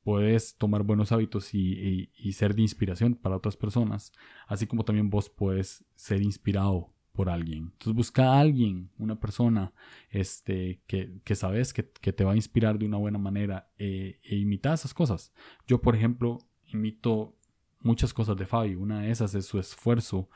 puedes 0.05 0.57
tomar 0.57 0.85
buenos 0.85 1.12
hábitos 1.12 1.52
y, 1.52 2.09
ser 2.33 2.55
de 2.55 2.62
inspiración 2.62 3.14
para 3.14 3.37
otras 3.37 3.57
personas, 3.57 4.12
así 4.47 4.67
como 4.67 4.85
también 4.85 5.11
vos 5.11 5.28
puedes 5.28 5.85
ser 5.95 6.23
inspirado 6.23 6.88
por 7.12 7.28
alguien. 7.28 7.64
Entonces 7.73 7.95
busca 7.95 8.33
a 8.33 8.40
alguien, 8.40 8.90
una 8.97 9.19
persona 9.19 9.73
este, 10.09 10.81
que, 10.87 11.21
que 11.25 11.35
sabes 11.35 11.73
que, 11.73 11.83
te 11.83 12.25
va 12.25 12.33
a 12.33 12.37
inspirar 12.37 12.78
de 12.78 12.87
una 12.87 12.97
buena 12.97 13.19
manera 13.19 13.71
eh, 13.76 14.21
e 14.23 14.37
imita 14.37 14.73
esas 14.73 14.95
cosas. 14.95 15.33
Yo, 15.67 15.81
por 15.83 15.97
ejemplo, 15.97 16.38
imito 16.67 17.35
muchas 17.81 18.14
cosas 18.14 18.37
de 18.37 18.47
Fabi. 18.47 18.75
Una 18.75 19.00
de 19.00 19.11
esas 19.11 19.35
es 19.35 19.47
su 19.47 19.59
esfuerzo 19.59 20.28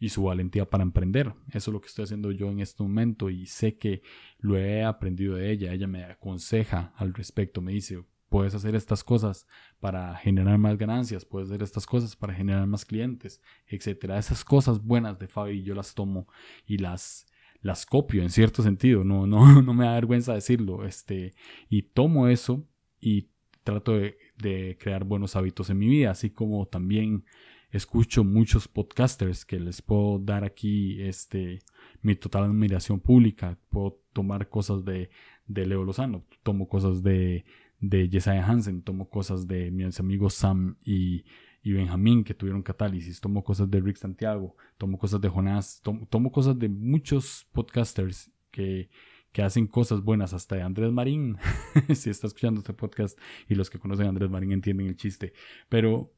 y 0.00 0.08
su 0.08 0.24
valentía 0.24 0.68
para 0.68 0.82
emprender. 0.82 1.34
Eso 1.50 1.70
es 1.70 1.72
lo 1.74 1.80
que 1.80 1.88
estoy 1.88 2.04
haciendo 2.04 2.32
yo 2.32 2.50
en 2.50 2.60
este 2.60 2.82
momento 2.82 3.28
y 3.28 3.46
sé 3.46 3.76
que 3.76 4.02
lo 4.38 4.56
he 4.56 4.82
aprendido 4.82 5.36
de 5.36 5.52
ella. 5.52 5.72
Ella 5.72 5.86
me 5.86 6.02
aconseja 6.04 6.94
al 6.96 7.12
respecto, 7.12 7.60
me 7.60 7.72
dice, 7.72 8.02
puedes 8.30 8.54
hacer 8.54 8.74
estas 8.74 9.04
cosas 9.04 9.46
para 9.78 10.16
generar 10.16 10.56
más 10.56 10.78
ganancias, 10.78 11.26
puedes 11.26 11.50
hacer 11.50 11.62
estas 11.62 11.84
cosas 11.84 12.16
para 12.16 12.32
generar 12.32 12.66
más 12.66 12.86
clientes, 12.86 13.42
etcétera. 13.66 14.18
Esas 14.18 14.42
cosas 14.42 14.82
buenas 14.82 15.18
de 15.18 15.28
Fabi 15.28 15.62
yo 15.62 15.74
las 15.74 15.94
tomo 15.94 16.26
y 16.66 16.78
las 16.78 17.26
las 17.62 17.84
copio 17.84 18.22
en 18.22 18.30
cierto 18.30 18.62
sentido, 18.62 19.04
no 19.04 19.26
no 19.26 19.60
no 19.62 19.74
me 19.74 19.84
da 19.84 19.92
vergüenza 19.92 20.32
decirlo, 20.32 20.86
este 20.86 21.34
y 21.68 21.82
tomo 21.82 22.28
eso 22.28 22.66
y 23.00 23.28
trato 23.64 23.98
de, 23.98 24.16
de 24.38 24.78
crear 24.80 25.04
buenos 25.04 25.36
hábitos 25.36 25.68
en 25.68 25.78
mi 25.78 25.88
vida, 25.88 26.12
así 26.12 26.30
como 26.30 26.66
también 26.66 27.26
escucho 27.70 28.24
muchos 28.24 28.68
podcasters 28.68 29.44
que 29.44 29.60
les 29.60 29.82
puedo 29.82 30.18
dar 30.18 30.44
aquí 30.44 31.00
este 31.02 31.60
mi 32.02 32.16
total 32.16 32.44
admiración 32.44 33.00
pública. 33.00 33.58
Puedo 33.68 34.00
tomar 34.12 34.48
cosas 34.48 34.84
de, 34.84 35.10
de 35.46 35.66
Leo 35.66 35.84
Lozano, 35.84 36.24
tomo 36.42 36.68
cosas 36.68 37.02
de, 37.02 37.44
de 37.80 38.08
Jesiah 38.08 38.44
Hansen, 38.44 38.82
tomo 38.82 39.08
cosas 39.08 39.46
de 39.46 39.70
mis 39.70 40.00
amigos 40.00 40.34
Sam 40.34 40.76
y, 40.84 41.24
y 41.62 41.72
Benjamín 41.72 42.24
que 42.24 42.34
tuvieron 42.34 42.62
catálisis, 42.62 43.20
tomo 43.20 43.44
cosas 43.44 43.70
de 43.70 43.80
Rick 43.80 43.96
Santiago, 43.96 44.56
tomo 44.78 44.98
cosas 44.98 45.20
de 45.20 45.28
Jonás, 45.28 45.80
tomo, 45.82 46.32
cosas 46.32 46.58
de 46.58 46.68
muchos 46.68 47.46
podcasters 47.52 48.30
que, 48.50 48.90
que 49.32 49.42
hacen 49.42 49.66
cosas 49.66 50.02
buenas, 50.02 50.32
hasta 50.32 50.56
de 50.56 50.62
Andrés 50.62 50.90
Marín, 50.90 51.36
si 51.94 52.10
está 52.10 52.26
escuchando 52.26 52.60
este 52.60 52.72
podcast 52.72 53.18
y 53.48 53.54
los 53.54 53.70
que 53.70 53.78
conocen 53.78 54.06
a 54.06 54.08
Andrés 54.08 54.30
Marín 54.30 54.52
entienden 54.52 54.86
el 54.86 54.96
chiste, 54.96 55.32
pero 55.68 56.12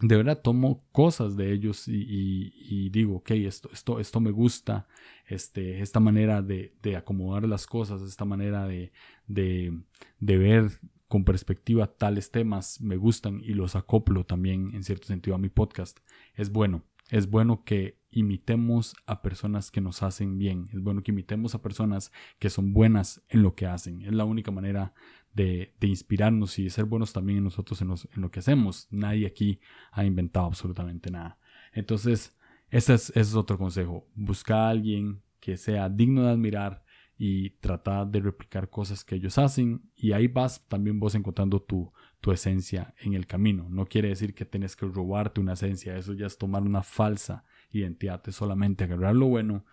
de 0.00 0.16
verdad 0.16 0.40
tomo 0.42 0.80
cosas 0.92 1.36
de 1.36 1.52
ellos 1.52 1.88
y, 1.88 2.90
digo, 2.90 3.16
ok, 3.16 3.30
esto, 3.32 3.68
esto, 3.72 4.00
esto 4.00 4.20
me 4.20 4.30
gusta, 4.30 4.86
este, 5.26 5.80
esta 5.80 6.00
manera 6.00 6.42
de, 6.42 6.72
acomodar 6.96 7.46
las 7.48 7.66
cosas, 7.66 8.02
esta 8.02 8.24
manera 8.24 8.66
de, 8.66 8.92
de, 9.26 9.72
ver 10.20 10.70
con 11.08 11.24
perspectiva 11.24 11.86
tales 11.86 12.30
temas 12.30 12.80
me 12.80 12.96
gustan 12.96 13.40
y 13.42 13.54
los 13.54 13.76
acoplo 13.76 14.24
también 14.24 14.74
en 14.74 14.84
cierto 14.84 15.06
sentido 15.06 15.34
a 15.34 15.38
mi 15.38 15.48
podcast. 15.48 15.98
Es 16.34 16.52
bueno, 16.52 16.84
es 17.10 17.30
bueno 17.30 17.64
que 17.64 17.98
imitemos 18.10 18.94
a 19.06 19.22
personas 19.22 19.70
que 19.70 19.80
nos 19.80 20.02
hacen 20.02 20.38
bien, 20.38 20.68
es 20.72 20.82
bueno 20.82 21.02
que 21.02 21.12
imitemos 21.12 21.54
a 21.54 21.62
personas 21.62 22.12
que 22.38 22.50
son 22.50 22.72
buenas 22.72 23.22
en 23.28 23.42
lo 23.42 23.54
que 23.54 23.66
hacen. 23.66 24.02
Es 24.02 24.12
la 24.12 24.24
única 24.24 24.50
manera 24.50 24.94
de, 25.38 25.86
inspirarnos 25.86 26.58
y 26.58 26.64
de 26.64 26.70
ser 26.70 26.84
buenos 26.84 27.12
también 27.12 27.38
en 27.38 27.44
nosotros 27.44 27.80
en, 27.80 27.94
lo 28.20 28.30
que 28.30 28.40
hacemos. 28.40 28.88
Nadie 28.90 29.26
aquí 29.26 29.60
ha 29.92 30.04
inventado 30.04 30.46
absolutamente 30.46 31.10
nada. 31.10 31.38
Entonces, 31.72 32.36
ese 32.70 32.94
es, 32.94 33.34
otro 33.34 33.56
consejo. 33.56 34.06
Busca 34.14 34.66
a 34.66 34.70
alguien 34.70 35.22
que 35.40 35.56
sea 35.56 35.88
digno 35.88 36.24
de 36.24 36.30
admirar 36.30 36.82
y 37.16 37.50
tratar 37.50 38.08
de 38.08 38.20
replicar 38.20 38.68
cosas 38.68 39.04
que 39.04 39.16
ellos 39.16 39.38
hacen 39.38 39.82
y 39.96 40.12
ahí 40.12 40.28
vas 40.28 40.66
también 40.68 41.00
vos 41.00 41.14
encontrando 41.14 41.60
tu, 41.60 41.92
tu 42.20 42.32
esencia 42.32 42.94
en 43.00 43.14
el 43.14 43.26
camino. 43.26 43.68
No 43.68 43.86
quiere 43.86 44.08
decir 44.08 44.34
que 44.34 44.44
tienes 44.44 44.76
que 44.76 44.86
robarte 44.86 45.40
una 45.40 45.54
esencia, 45.54 45.96
eso 45.96 46.14
ya 46.14 46.26
es 46.26 46.38
tomar 46.38 46.62
una 46.62 46.82
falsa 46.82 47.44
identidad, 47.70 48.22
es 48.28 48.36
solamente 48.36 48.84
agarrar 48.84 49.16
lo 49.16 49.26
bueno, 49.26 49.64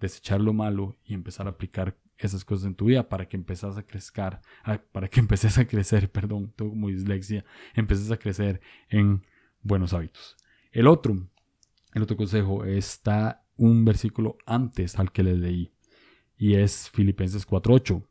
desechar 0.00 0.40
lo 0.40 0.52
malo 0.52 0.96
y 1.04 1.14
empezar 1.14 1.46
a 1.46 1.50
aplicar 1.50 1.96
esas 2.18 2.44
cosas 2.44 2.66
en 2.66 2.74
tu 2.74 2.86
vida 2.86 3.08
para 3.08 3.28
que 3.28 3.36
empezás 3.36 3.76
a 3.76 3.82
crecer, 3.82 4.40
para 4.92 5.08
que 5.08 5.20
empeces 5.20 5.58
a 5.58 5.66
crecer, 5.66 6.10
perdón, 6.10 6.52
tengo 6.56 6.70
como 6.70 6.88
dislexia, 6.88 7.44
empeces 7.74 8.10
a 8.10 8.16
crecer 8.16 8.60
en 8.88 9.22
buenos 9.62 9.92
hábitos. 9.92 10.36
El 10.72 10.86
otro, 10.86 11.16
el 11.94 12.02
otro 12.02 12.16
consejo 12.16 12.64
está 12.64 13.44
un 13.56 13.84
versículo 13.84 14.36
antes 14.46 14.98
al 14.98 15.12
que 15.12 15.22
les 15.22 15.38
leí 15.38 15.72
y 16.38 16.54
es 16.54 16.90
Filipenses 16.90 17.46
4:8. 17.46 18.02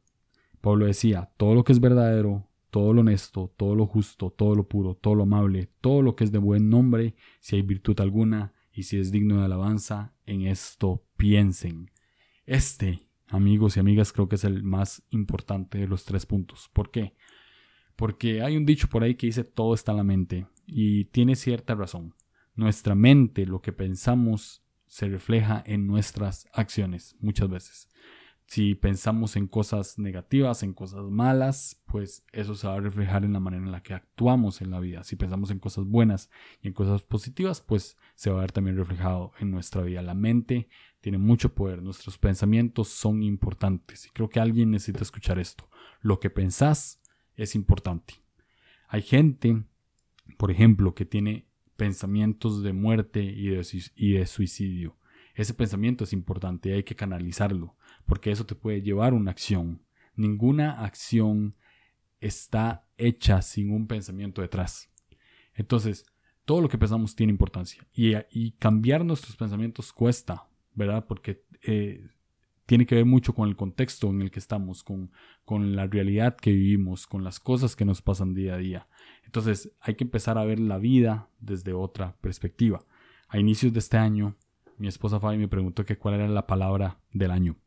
Pablo 0.61 0.85
decía, 0.87 1.29
todo 1.37 1.53
lo 1.53 1.63
que 1.63 1.73
es 1.73 1.79
verdadero, 1.79 2.47
todo 2.71 2.91
lo 2.91 3.01
honesto, 3.01 3.53
todo 3.55 3.75
lo 3.75 3.85
justo, 3.85 4.31
todo 4.31 4.55
lo 4.55 4.67
puro, 4.67 4.95
todo 4.95 5.15
lo 5.15 5.23
amable, 5.23 5.69
todo 5.79 6.01
lo 6.01 6.15
que 6.15 6.23
es 6.23 6.31
de 6.31 6.39
buen 6.39 6.69
nombre, 6.69 7.15
si 7.39 7.55
hay 7.55 7.61
virtud 7.61 7.99
alguna 7.99 8.53
y 8.73 8.83
si 8.83 8.99
es 8.99 9.11
digno 9.11 9.37
de 9.37 9.45
alabanza, 9.45 10.13
en 10.25 10.41
esto 10.41 11.03
piensen. 11.15 11.91
Este 12.45 13.07
amigos 13.27 13.77
y 13.77 13.79
amigas, 13.79 14.13
creo 14.13 14.27
que 14.27 14.35
es 14.35 14.43
el 14.43 14.63
más 14.63 15.03
importante 15.09 15.77
de 15.77 15.87
los 15.87 16.05
tres 16.05 16.25
puntos. 16.25 16.69
¿Por 16.73 16.91
qué? 16.91 17.15
Porque 17.95 18.41
hay 18.41 18.57
un 18.57 18.65
dicho 18.65 18.87
por 18.87 19.03
ahí 19.03 19.15
que 19.15 19.27
dice 19.27 19.43
todo 19.43 19.73
está 19.73 19.91
en 19.91 19.97
la 19.97 20.03
mente 20.03 20.47
y 20.65 21.05
tiene 21.05 21.35
cierta 21.35 21.75
razón. 21.75 22.13
Nuestra 22.55 22.95
mente, 22.95 23.45
lo 23.45 23.61
que 23.61 23.73
pensamos, 23.73 24.63
se 24.85 25.07
refleja 25.09 25.63
en 25.65 25.87
nuestras 25.87 26.47
acciones 26.53 27.15
muchas 27.19 27.49
veces. 27.49 27.89
Si 28.47 28.75
pensamos 28.75 29.35
en 29.35 29.47
cosas 29.47 29.97
negativas, 29.97 30.61
en 30.61 30.73
cosas 30.73 31.05
malas, 31.05 31.81
pues 31.87 32.23
eso 32.31 32.53
se 32.53 32.67
va 32.67 32.75
a 32.75 32.79
reflejar 32.79 33.25
en 33.25 33.33
la 33.33 33.39
manera 33.39 33.63
en 33.63 33.71
la 33.71 33.81
que 33.81 33.93
actuamos 33.93 34.61
en 34.61 34.69
la 34.69 34.79
vida. 34.79 35.03
Si 35.03 35.15
pensamos 35.15 35.49
en 35.49 35.59
cosas 35.59 35.85
buenas 35.85 36.29
y 36.61 36.67
en 36.67 36.73
cosas 36.73 37.01
positivas, 37.01 37.61
pues 37.61 37.97
se 38.13 38.29
va 38.29 38.37
a 38.37 38.41
ver 38.41 38.51
también 38.51 38.77
reflejado 38.77 39.31
en 39.39 39.49
nuestra 39.49 39.81
vida. 39.81 40.03
La 40.03 40.13
mente 40.13 40.69
tiene 41.01 41.17
mucho 41.17 41.53
poder, 41.53 41.81
nuestros 41.81 42.17
pensamientos 42.17 42.87
son 42.89 43.23
importantes 43.23 44.05
y 44.05 44.09
creo 44.09 44.29
que 44.29 44.39
alguien 44.39 44.71
necesita 44.71 45.01
escuchar 45.01 45.39
esto. 45.39 45.69
Lo 46.01 46.19
que 46.19 46.29
pensás 46.29 47.01
es 47.35 47.55
importante. 47.55 48.15
Hay 48.87 49.01
gente, 49.01 49.63
por 50.37 50.51
ejemplo, 50.51 50.93
que 50.93 51.05
tiene 51.05 51.47
pensamientos 51.75 52.63
de 52.63 52.73
muerte 52.73 53.23
y 53.23 53.49
de, 53.49 54.25
suicidio. 54.25 54.97
Ese 55.33 55.53
pensamiento 55.53 56.05
es 56.05 56.13
importante 56.13 56.69
y 56.69 56.73
hay 56.73 56.83
que 56.83 56.95
canalizarlo 56.95 57.75
porque 58.05 58.31
eso 58.31 58.45
te 58.45 58.55
puede 58.55 58.81
llevar 58.81 59.13
a 59.13 59.15
una 59.15 59.31
acción. 59.31 59.81
Ninguna 60.15 60.83
acción 60.83 61.55
está 62.19 62.87
hecha 62.97 63.41
sin 63.41 63.71
un 63.71 63.87
pensamiento 63.87 64.41
detrás. 64.41 64.89
Entonces, 65.53 66.05
todo 66.45 66.61
lo 66.61 66.69
que 66.69 66.77
pensamos 66.77 67.15
tiene 67.15 67.31
importancia 67.31 67.85
y, 67.93 68.51
cambiar 68.53 69.03
nuestros 69.03 69.35
pensamientos 69.35 69.91
cuesta, 69.91 70.47
¿verdad? 70.73 71.05
Porque 71.07 71.43
eh, 71.63 72.07
tiene 72.65 72.85
que 72.85 72.95
ver 72.95 73.05
mucho 73.05 73.33
con 73.33 73.49
el 73.49 73.55
contexto 73.55 74.09
en 74.09 74.21
el 74.21 74.31
que 74.31 74.39
estamos, 74.39 74.83
con, 74.83 75.11
con 75.43 75.75
la 75.75 75.87
realidad 75.87 76.35
que 76.35 76.51
vivimos, 76.51 77.07
con 77.07 77.23
las 77.23 77.39
cosas 77.39 77.75
que 77.75 77.85
nos 77.85 78.01
pasan 78.01 78.33
día 78.33 78.55
a 78.55 78.57
día. 78.57 78.87
Entonces, 79.25 79.71
hay 79.81 79.95
que 79.95 80.03
empezar 80.03 80.37
a 80.37 80.45
ver 80.45 80.59
la 80.59 80.77
vida 80.77 81.29
desde 81.39 81.73
otra 81.73 82.15
perspectiva. 82.21 82.85
A 83.27 83.39
inicios 83.39 83.73
de 83.73 83.79
este 83.79 83.97
año, 83.97 84.35
mi 84.77 84.87
esposa 84.87 85.19
Fabi 85.19 85.37
me 85.37 85.47
preguntó 85.47 85.83
que 85.83 85.97
cuál 85.97 86.15
era 86.15 86.27
la 86.27 86.45
palabra 86.45 86.99
del 87.11 87.31
año 87.31 87.57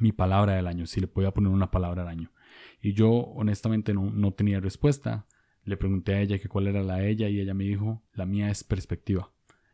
mi 0.00 0.12
palabra 0.12 0.54
del 0.54 0.66
año, 0.66 0.86
si 0.86 1.00
le 1.00 1.06
podía 1.06 1.32
poner 1.32 1.50
una 1.50 1.70
palabra 1.70 2.02
al 2.02 2.08
año. 2.08 2.32
Y 2.80 2.94
yo 2.94 3.10
honestamente 3.10 3.94
no, 3.94 4.32
tenía 4.32 4.60
respuesta. 4.60 5.26
Le 5.64 5.76
pregunté 5.76 6.14
a 6.14 6.20
ella 6.20 6.38
que 6.38 6.48
cuál 6.48 6.66
era 6.66 6.82
la 6.82 6.96
de 6.96 7.10
ella 7.10 7.28
y 7.28 7.40
ella 7.40 7.54
me 7.54 7.64
dijo, 7.64 8.02
la 8.14 8.26
mía 8.26 8.50
es 8.50 8.64
perspectiva. 8.64 9.30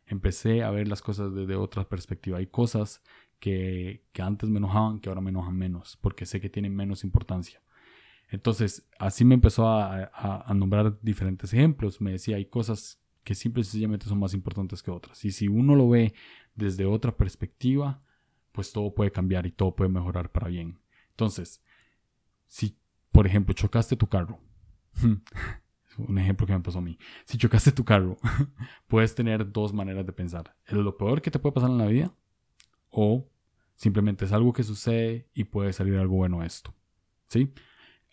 Empecé 0.07 0.62
a 0.62 0.71
ver 0.71 0.89
las 0.89 1.03
cosas 1.03 1.35
desde 1.35 1.57
otra 1.57 1.89
perspectiva. 1.89 2.39
Hay 2.39 2.47
cosas 2.47 3.03
que, 3.39 4.05
antes 4.19 4.49
me 4.49 4.59
enojaban 4.59 5.01
que 5.01 5.09
ahora 5.09 5.21
me 5.21 5.31
enojan 5.31 5.57
menos, 5.57 5.99
porque 6.01 6.27
sé 6.27 6.41
que 6.41 6.51
tienen 6.51 6.75
menos 6.75 7.05
importancia. 7.05 7.62
Entonces, 8.29 8.89
así 8.99 9.25
me 9.25 9.35
empezó 9.35 9.69
a, 9.69 10.11
a, 10.12 10.53
nombrar 10.55 10.99
diferentes 11.01 11.53
ejemplos. 11.53 12.01
Me 12.01 12.12
decía, 12.12 12.37
hay 12.37 12.47
cosas 12.47 13.01
que 13.23 13.37
simple 13.37 13.61
y 13.61 13.65
sencillamente 13.65 14.07
son 14.07 14.19
más 14.19 14.35
importantes 14.35 14.83
que 14.83 14.91
otras. 14.91 15.25
Y 15.25 15.31
si 15.31 15.47
uno 15.47 15.77
lo 15.77 15.89
ve 15.89 16.15
desde 16.57 16.87
otra 16.87 17.17
perspectiva, 17.17 18.03
pues 18.57 18.73
todo 18.73 18.95
puede 18.95 19.12
cambiar 19.12 19.47
y 19.47 19.53
todo 19.53 19.77
puede 19.77 19.90
mejorar 19.90 20.33
para 20.33 20.49
bien. 20.49 20.81
Entonces, 21.11 21.62
si, 22.49 22.79
por 23.12 23.27
ejemplo, 23.27 23.53
chocaste 23.53 23.97
tu 23.97 24.09
carro, 24.09 24.40
un 25.99 26.19
ejemplo 26.19 26.47
que 26.47 26.55
me 26.55 26.61
pasó 26.61 26.79
a 26.79 26.83
mí, 26.83 26.99
si 27.27 27.37
chocaste 27.37 27.71
tu 27.71 27.85
carro, 27.85 28.16
puedes 28.88 29.14
tener 29.14 29.53
dos 29.53 29.75
maneras 29.75 30.07
de 30.07 30.12
pensar. 30.14 30.57
¿Es 30.64 30.73
lo 30.73 30.97
peor 30.97 31.21
que 31.21 31.31
te 31.31 31.38
puede 31.38 31.53
pasar 31.53 31.69
en 31.69 31.77
la 31.77 31.87
vida? 31.87 32.14
O 32.88 33.29
simplemente 33.75 34.25
es 34.25 34.33
algo 34.33 34.55
que 34.55 34.62
sucede 34.62 35.29
y 35.35 35.45
puede 35.45 35.75
salir 35.75 35.97
algo 35.97 36.16
bueno 36.16 36.40
a 36.40 36.47
esto. 36.47 36.75
¿Sí? 37.29 37.53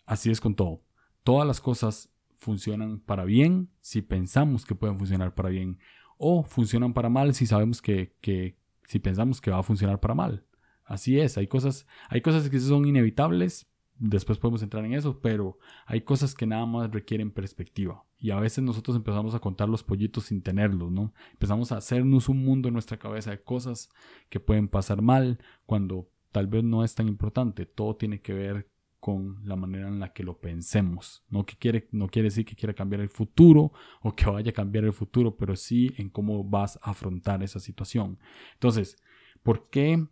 Así 0.04 0.30
es 0.30 0.42
con 0.42 0.54
todo. 0.54 0.82
Todas 1.22 1.46
las 1.46 1.62
cosas 1.62 2.10
funcionan 2.36 3.00
para 3.00 3.24
bien 3.24 3.70
si 3.80 4.02
pensamos 4.02 4.66
que 4.66 4.74
pueden 4.74 4.98
funcionar 4.98 5.34
para 5.34 5.48
bien 5.48 5.78
o 6.18 6.44
funcionan 6.44 6.92
para 6.92 7.08
mal 7.08 7.34
si 7.34 7.46
sabemos 7.46 7.80
que, 7.80 8.14
que, 8.20 8.58
si 8.86 8.98
pensamos 8.98 9.40
que 9.40 9.50
va 9.50 9.58
a 9.58 9.62
funcionar 9.62 10.00
para 10.00 10.14
mal. 10.14 10.44
Así 10.84 11.18
es, 11.18 11.38
hay 11.38 11.46
cosas, 11.46 11.86
hay 12.08 12.20
cosas 12.20 12.48
que 12.50 12.60
son 12.60 12.86
inevitables, 12.86 13.66
después 13.98 14.38
podemos 14.38 14.62
entrar 14.62 14.84
en 14.84 14.94
eso, 14.94 15.20
pero 15.20 15.58
hay 15.86 16.02
cosas 16.02 16.34
que 16.34 16.46
nada 16.46 16.66
más 16.66 16.90
requieren 16.90 17.30
perspectiva. 17.30 18.04
Y 18.18 18.30
a 18.30 18.40
veces 18.40 18.64
nosotros 18.64 18.96
empezamos 18.96 19.34
a 19.34 19.40
contar 19.40 19.68
los 19.68 19.82
pollitos 19.82 20.24
sin 20.24 20.42
tenerlos, 20.42 20.90
¿no? 20.90 21.12
Empezamos 21.32 21.72
a 21.72 21.78
hacernos 21.78 22.28
un 22.28 22.44
mundo 22.44 22.68
en 22.68 22.74
nuestra 22.74 22.98
cabeza 22.98 23.30
de 23.30 23.42
cosas 23.42 23.90
que 24.28 24.40
pueden 24.40 24.68
pasar 24.68 25.02
mal 25.02 25.38
cuando 25.66 26.08
tal 26.32 26.46
vez 26.46 26.64
no 26.64 26.84
es 26.84 26.94
tan 26.94 27.08
importante. 27.08 27.66
Todo 27.66 27.96
tiene 27.96 28.20
que 28.20 28.32
ver 28.32 28.68
con 29.04 29.46
la 29.46 29.54
manera 29.54 29.86
en 29.88 30.00
la 30.00 30.14
que 30.14 30.24
lo 30.24 30.40
pensemos. 30.40 31.22
No, 31.28 31.44
que 31.44 31.56
quiere, 31.56 31.88
no 31.92 32.08
quiere 32.08 32.28
decir 32.28 32.46
que 32.46 32.56
quiera 32.56 32.72
cambiar 32.72 33.02
el 33.02 33.10
futuro 33.10 33.70
o 34.00 34.16
que 34.16 34.24
vaya 34.24 34.48
a 34.48 34.54
cambiar 34.54 34.84
el 34.84 34.94
futuro, 34.94 35.36
pero 35.36 35.56
sí 35.56 35.92
en 35.98 36.08
cómo 36.08 36.42
vas 36.42 36.78
a 36.80 36.92
afrontar 36.92 37.42
esa 37.42 37.60
situación. 37.60 38.18
Entonces, 38.54 38.96
¿por 39.42 39.68
qué 39.68 40.06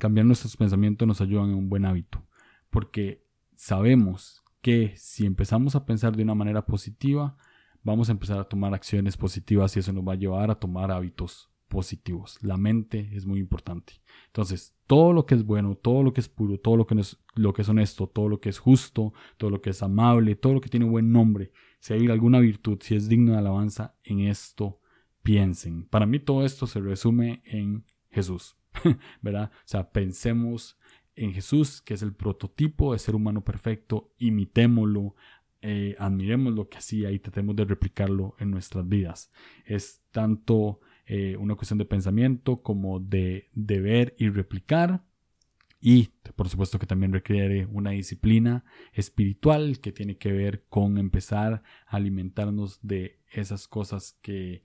cambiar 0.00 0.26
nuestros 0.26 0.56
pensamientos 0.56 1.06
nos 1.06 1.20
ayudan 1.20 1.50
en 1.50 1.54
un 1.54 1.68
buen 1.68 1.84
hábito? 1.84 2.26
Porque 2.68 3.24
sabemos 3.54 4.42
que 4.60 4.94
si 4.96 5.24
empezamos 5.24 5.76
a 5.76 5.86
pensar 5.86 6.16
de 6.16 6.24
una 6.24 6.34
manera 6.34 6.66
positiva, 6.66 7.36
vamos 7.84 8.08
a 8.08 8.12
empezar 8.12 8.40
a 8.40 8.48
tomar 8.48 8.74
acciones 8.74 9.16
positivas 9.16 9.76
y 9.76 9.78
eso 9.78 9.92
nos 9.92 10.02
va 10.02 10.14
a 10.14 10.16
llevar 10.16 10.50
a 10.50 10.58
tomar 10.58 10.90
hábitos 10.90 11.48
positivos. 11.68 12.38
La 12.42 12.56
mente 12.56 13.10
es 13.12 13.26
muy 13.26 13.40
importante. 13.40 13.94
Entonces, 14.26 14.74
todo 14.86 15.12
lo 15.12 15.26
que 15.26 15.34
es 15.34 15.44
bueno, 15.44 15.74
todo 15.74 16.02
lo 16.02 16.12
que 16.12 16.20
es 16.20 16.28
puro, 16.28 16.58
todo 16.58 16.76
lo 16.76 16.86
que, 16.86 16.98
es, 17.00 17.18
lo 17.34 17.52
que 17.52 17.62
es 17.62 17.68
honesto, 17.68 18.06
todo 18.06 18.28
lo 18.28 18.40
que 18.40 18.48
es 18.48 18.58
justo, 18.58 19.12
todo 19.36 19.50
lo 19.50 19.60
que 19.60 19.70
es 19.70 19.82
amable, 19.82 20.36
todo 20.36 20.54
lo 20.54 20.60
que 20.60 20.68
tiene 20.68 20.86
buen 20.86 21.12
nombre, 21.12 21.52
si 21.80 21.94
hay 21.94 22.06
alguna 22.08 22.40
virtud, 22.40 22.78
si 22.80 22.94
es 22.94 23.08
digno 23.08 23.32
de 23.32 23.38
alabanza, 23.38 23.94
en 24.04 24.20
esto 24.20 24.80
piensen. 25.22 25.84
Para 25.86 26.06
mí 26.06 26.18
todo 26.18 26.44
esto 26.44 26.66
se 26.66 26.80
resume 26.80 27.42
en 27.44 27.84
Jesús, 28.10 28.56
¿verdad? 29.22 29.50
O 29.52 29.68
sea, 29.68 29.90
pensemos 29.90 30.78
en 31.16 31.32
Jesús, 31.32 31.80
que 31.80 31.94
es 31.94 32.02
el 32.02 32.14
prototipo 32.14 32.92
de 32.92 32.98
ser 32.98 33.14
humano 33.14 33.42
perfecto, 33.42 34.12
imitémoslo, 34.18 35.14
eh, 35.62 35.96
admiremos 35.98 36.54
lo 36.54 36.68
que 36.68 36.78
hacía 36.78 37.10
y 37.10 37.18
tratemos 37.18 37.56
de 37.56 37.64
replicarlo 37.64 38.36
en 38.38 38.50
nuestras 38.50 38.86
vidas. 38.88 39.30
Es 39.64 40.02
tanto 40.12 40.80
eh, 41.06 41.36
una 41.36 41.54
cuestión 41.54 41.78
de 41.78 41.84
pensamiento 41.84 42.56
como 42.56 43.00
de, 43.00 43.48
de 43.54 43.80
ver 43.80 44.14
y 44.18 44.28
replicar. 44.28 45.04
Y 45.80 46.08
por 46.34 46.48
supuesto 46.48 46.78
que 46.78 46.86
también 46.86 47.12
requiere 47.12 47.66
una 47.66 47.90
disciplina 47.90 48.64
espiritual 48.92 49.78
que 49.80 49.92
tiene 49.92 50.16
que 50.16 50.32
ver 50.32 50.64
con 50.68 50.98
empezar 50.98 51.62
a 51.86 51.96
alimentarnos 51.96 52.80
de 52.82 53.20
esas 53.30 53.68
cosas 53.68 54.18
que, 54.22 54.64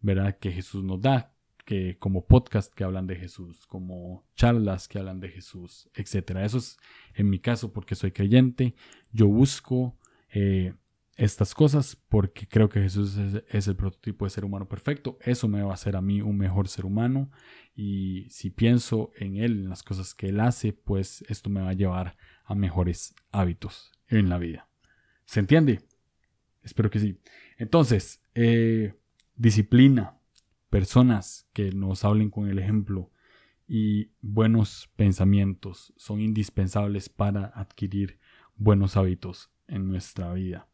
¿verdad? 0.00 0.38
que 0.38 0.50
Jesús 0.50 0.82
nos 0.82 1.00
da, 1.00 1.34
que 1.64 1.98
como 1.98 2.26
podcast 2.26 2.72
que 2.72 2.84
hablan 2.84 3.06
de 3.06 3.16
Jesús, 3.16 3.66
como 3.66 4.24
charlas 4.34 4.88
que 4.88 4.98
hablan 4.98 5.20
de 5.20 5.28
Jesús, 5.28 5.90
etc. 5.94 6.38
Eso 6.42 6.58
es 6.58 6.78
en 7.14 7.28
mi 7.28 7.38
caso 7.38 7.72
porque 7.72 7.94
soy 7.94 8.12
creyente. 8.12 8.74
Yo 9.12 9.28
busco 9.28 9.98
eh, 10.30 10.74
estas 11.16 11.54
cosas 11.54 11.96
porque 12.08 12.46
creo 12.46 12.68
que 12.68 12.80
Jesús 12.80 13.16
es, 13.48 13.68
el 13.68 13.76
prototipo 13.76 14.24
de 14.24 14.30
ser 14.30 14.44
humano 14.44 14.68
perfecto. 14.68 15.18
Eso 15.20 15.48
me 15.48 15.62
va 15.62 15.72
a 15.72 15.74
hacer 15.74 15.96
a 15.96 16.00
mí 16.00 16.22
un 16.22 16.38
mejor 16.38 16.68
ser 16.68 16.86
humano 16.86 17.30
y 17.74 18.26
si 18.30 18.50
pienso 18.50 19.12
en 19.16 19.36
Él, 19.36 19.64
en 19.64 19.68
las 19.68 19.82
cosas 19.82 20.14
que 20.14 20.28
Él 20.28 20.40
hace, 20.40 20.72
pues 20.72 21.24
esto 21.28 21.50
me 21.50 21.60
va 21.60 21.70
a 21.70 21.74
llevar 21.74 22.16
a 22.44 22.54
mejores 22.54 23.14
hábitos 23.30 23.92
en 24.08 24.28
la 24.28 24.38
vida. 24.38 24.68
¿Se 25.24 25.40
entiende? 25.40 25.80
Espero 26.62 26.90
que 26.90 26.98
sí. 26.98 27.18
Entonces, 27.58 28.22
eh, 28.34 28.94
disciplina, 29.36 30.18
personas 30.70 31.48
que 31.52 31.70
nos 31.72 32.04
hablen 32.04 32.30
con 32.30 32.48
el 32.48 32.58
ejemplo 32.58 33.10
y 33.68 34.10
buenos 34.20 34.90
pensamientos 34.96 35.92
son 35.96 36.20
indispensables 36.20 37.08
para 37.08 37.46
adquirir 37.46 38.18
buenos 38.62 38.96
hábitos 38.96 39.50
en 39.66 39.88
nuestra 39.88 40.32
vida. 40.32 40.68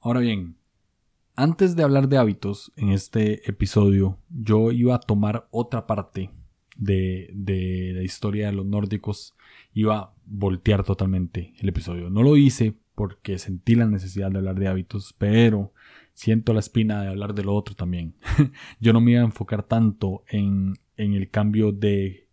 Ahora 0.00 0.20
bien, 0.20 0.56
antes 1.36 1.76
de 1.76 1.82
hablar 1.82 2.08
de 2.08 2.18
hábitos 2.18 2.72
en 2.76 2.90
este 2.90 3.48
episodio, 3.48 4.18
yo 4.30 4.72
iba 4.72 4.94
a 4.94 5.00
tomar 5.00 5.48
otra 5.50 5.86
parte 5.86 6.30
de, 6.76 7.30
de, 7.34 7.92
la 7.94 8.02
historia 8.02 8.46
de 8.46 8.52
los 8.52 8.66
nórdicos, 8.66 9.34
iba 9.72 9.98
a 9.98 10.14
voltear 10.24 10.84
totalmente 10.84 11.54
el 11.58 11.68
episodio. 11.68 12.10
No 12.10 12.22
lo 12.22 12.36
hice 12.36 12.74
porque 12.94 13.38
sentí 13.38 13.74
la 13.74 13.86
necesidad 13.86 14.30
de 14.30 14.38
hablar 14.38 14.58
de 14.58 14.68
hábitos, 14.68 15.14
pero 15.18 15.72
siento 16.12 16.52
la 16.52 16.60
espina 16.60 17.02
de 17.02 17.08
hablar 17.08 17.34
de 17.34 17.44
lo 17.44 17.54
otro 17.54 17.74
también. 17.74 18.14
yo 18.80 18.92
no 18.92 19.00
me 19.00 19.12
iba 19.12 19.20
a 19.20 19.24
enfocar 19.24 19.64
tanto 19.64 20.24
en, 20.28 20.74
en 20.96 21.14
el 21.14 21.30
cambio 21.30 21.72
de 21.72 22.28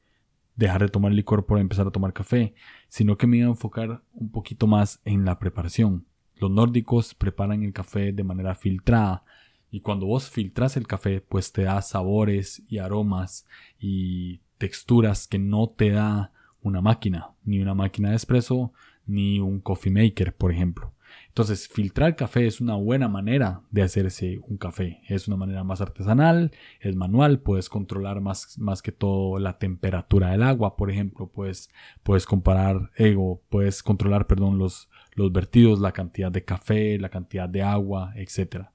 dejar 0.55 0.81
de 0.81 0.89
tomar 0.89 1.11
licor 1.11 1.45
por 1.45 1.59
empezar 1.59 1.87
a 1.87 1.91
tomar 1.91 2.13
café, 2.13 2.53
sino 2.91 3.17
que 3.17 3.25
me 3.25 3.37
iba 3.37 3.47
a 3.47 3.51
enfocar 3.51 4.03
un 4.11 4.31
poquito 4.31 4.67
más 4.67 4.99
en 5.05 5.23
la 5.23 5.39
preparación. 5.39 6.05
Los 6.35 6.51
nórdicos 6.51 7.13
preparan 7.13 7.63
el 7.63 7.71
café 7.71 8.11
de 8.11 8.25
manera 8.25 8.53
filtrada 8.53 9.23
y 9.71 9.79
cuando 9.79 10.07
vos 10.07 10.29
filtras 10.29 10.75
el 10.75 10.87
café 10.87 11.21
pues 11.21 11.53
te 11.53 11.63
da 11.63 11.81
sabores 11.81 12.61
y 12.67 12.79
aromas 12.79 13.47
y 13.79 14.41
texturas 14.57 15.25
que 15.25 15.39
no 15.39 15.67
te 15.69 15.91
da 15.91 16.33
una 16.61 16.81
máquina, 16.81 17.29
ni 17.45 17.61
una 17.61 17.73
máquina 17.73 18.09
de 18.09 18.17
espresso, 18.17 18.73
ni 19.05 19.39
un 19.39 19.61
coffee 19.61 19.89
maker, 19.89 20.35
por 20.35 20.51
ejemplo. 20.51 20.91
Entonces, 21.31 21.69
filtrar 21.69 22.17
café 22.17 22.45
es 22.45 22.59
una 22.59 22.75
buena 22.75 23.07
manera 23.07 23.61
de 23.71 23.83
hacerse 23.83 24.39
un 24.49 24.57
café. 24.57 24.99
Es 25.07 25.29
una 25.29 25.37
manera 25.37 25.63
más 25.63 25.79
artesanal, 25.79 26.51
es 26.81 26.97
manual, 26.97 27.39
puedes 27.39 27.69
controlar 27.69 28.19
más, 28.19 28.59
más 28.59 28.81
que 28.81 28.91
todo 28.91 29.39
la 29.39 29.57
temperatura 29.57 30.31
del 30.31 30.43
agua, 30.43 30.75
por 30.75 30.91
ejemplo, 30.91 31.27
puedes, 31.27 31.69
puedes 32.03 32.25
comparar, 32.25 32.91
ego, 32.97 33.41
puedes 33.47 33.81
controlar, 33.81 34.27
perdón, 34.27 34.57
los, 34.57 34.89
los 35.13 35.31
vertidos, 35.31 35.79
la 35.79 35.93
cantidad 35.93 36.33
de 36.33 36.43
café, 36.43 36.99
la 36.99 37.07
cantidad 37.07 37.47
de 37.47 37.61
agua, 37.61 38.11
etc. 38.17 38.65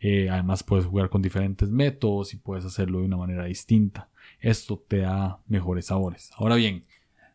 Eh, 0.00 0.30
además, 0.30 0.62
puedes 0.62 0.86
jugar 0.86 1.10
con 1.10 1.20
diferentes 1.20 1.68
métodos 1.68 2.32
y 2.32 2.38
puedes 2.38 2.64
hacerlo 2.64 3.00
de 3.00 3.04
una 3.04 3.18
manera 3.18 3.44
distinta. 3.44 4.08
Esto 4.40 4.82
te 4.88 5.00
da 5.00 5.40
mejores 5.46 5.84
sabores. 5.84 6.30
Ahora 6.38 6.56
bien, 6.56 6.86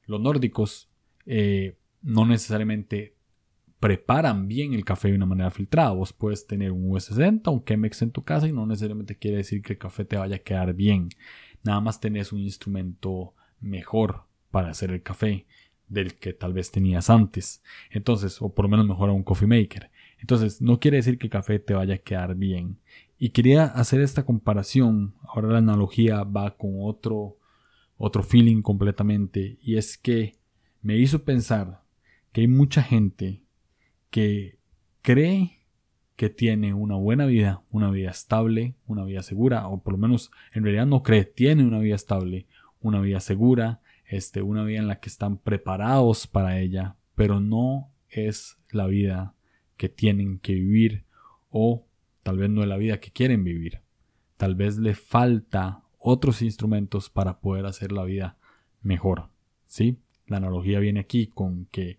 los 0.08 0.20
nórdicos 0.20 0.90
eh, 1.28 1.78
no 2.02 2.26
necesariamente 2.26 3.14
preparan 3.84 4.48
bien 4.48 4.74
el 4.74 4.86
café 4.86 5.10
de 5.10 5.16
una 5.16 5.26
manera 5.26 5.52
filtrada. 5.52 5.92
Vos 5.92 6.14
puedes 6.14 6.48
tener 6.48 6.72
un 6.72 6.90
U60, 6.90 7.52
un 7.52 7.66
Chemex 7.66 8.02
en 8.02 8.12
tu 8.12 8.22
casa 8.22 8.48
y 8.48 8.54
no 8.54 8.66
necesariamente 8.66 9.18
quiere 9.18 9.36
decir 9.36 9.62
que 9.62 9.74
el 9.74 9.80
café 9.80 10.06
te 10.06 10.16
vaya 10.16 10.38
a 10.38 10.40
quedar 10.40 10.74
bien. 10.74 11.10
Nada 11.64 11.82
más 11.82 12.00
tenés 12.00 12.32
un 12.32 12.40
instrumento 12.40 13.34
mejor 13.60 14.24
para 14.52 14.70
hacer 14.70 14.92
el 14.92 15.04
café 15.04 15.48
del 15.90 16.16
que 16.16 16.32
tal 16.32 16.54
vez 16.54 16.72
tenías 16.72 17.10
antes. 17.10 17.62
Entonces, 17.90 18.42
o 18.42 18.54
por 18.54 18.64
lo 18.64 18.70
menos 18.70 18.88
mejor 18.88 19.10
a 19.10 19.12
un 19.12 19.22
coffee 19.22 19.50
maker. 19.50 19.92
Entonces, 20.18 20.62
no 20.62 20.80
quiere 20.80 20.96
decir 20.96 21.18
que 21.18 21.28
el 21.28 21.32
café 21.32 21.60
te 21.60 21.74
vaya 21.74 21.96
a 21.96 21.98
quedar 21.98 22.36
bien. 22.36 22.80
Y 23.20 23.32
quería 23.32 23.66
hacer 23.66 24.00
esta 24.00 24.24
comparación. 24.24 25.14
Ahora 25.24 25.50
la 25.50 25.58
analogía 25.58 26.24
va 26.24 26.56
con 26.56 26.76
otro, 26.78 27.38
otro 27.98 28.24
feeling 28.24 28.62
completamente. 28.62 29.58
Y 29.62 29.76
es 29.76 29.98
que 29.98 30.38
me 30.82 30.96
hizo 30.96 31.26
pensar 31.26 31.84
que 32.32 32.40
hay 32.40 32.48
mucha 32.48 32.82
gente 32.82 33.43
que 34.14 34.60
cree 35.02 35.64
que 36.16 36.30
tiene 36.30 36.76
una 36.76 36.94
buena 36.94 37.26
vida, 37.26 37.64
una 37.72 37.90
vida 37.90 38.12
estable, 38.12 38.76
una 38.86 39.04
vida 39.06 39.24
segura, 39.24 39.68
o 39.68 39.82
por 39.82 39.94
lo 39.94 39.98
menos 39.98 40.30
en 40.52 40.64
realidad 40.64 40.86
no 40.86 41.02
cree, 41.02 41.26
tiene 41.26 41.64
una 41.64 41.80
vida 41.80 41.96
estable, 41.96 42.46
una 42.80 43.02
vida 43.02 43.20
segura, 43.22 43.82
este, 44.06 44.44
una 44.44 44.64
vida 44.66 44.78
en 44.78 44.88
la 44.88 45.00
que 45.00 45.10
están 45.10 45.40
preparados 45.40 46.28
para 46.28 46.60
ella, 46.60 46.96
pero 47.16 47.40
no 47.40 47.90
es 48.08 48.60
la 48.70 48.86
vida 48.86 49.34
que 49.78 49.90
tienen 49.90 50.38
que 50.38 50.54
vivir 50.54 51.06
o 51.50 51.88
tal 52.22 52.38
vez 52.38 52.52
no 52.52 52.62
es 52.62 52.68
la 52.68 52.78
vida 52.78 53.00
que 53.00 53.10
quieren 53.10 53.44
vivir. 53.44 53.80
Tal 54.38 54.54
vez 54.54 54.78
le 54.78 54.94
falta 54.94 55.82
otros 55.98 56.44
instrumentos 56.44 57.10
para 57.10 57.40
poder 57.40 57.66
hacer 57.66 57.92
la 57.92 58.04
vida 58.04 58.38
mejor. 58.84 59.30
¿Sí? 59.66 59.98
La 60.28 60.38
analogía 60.38 60.78
viene 60.78 61.00
aquí 61.00 61.26
con 61.26 61.66
que 61.72 61.98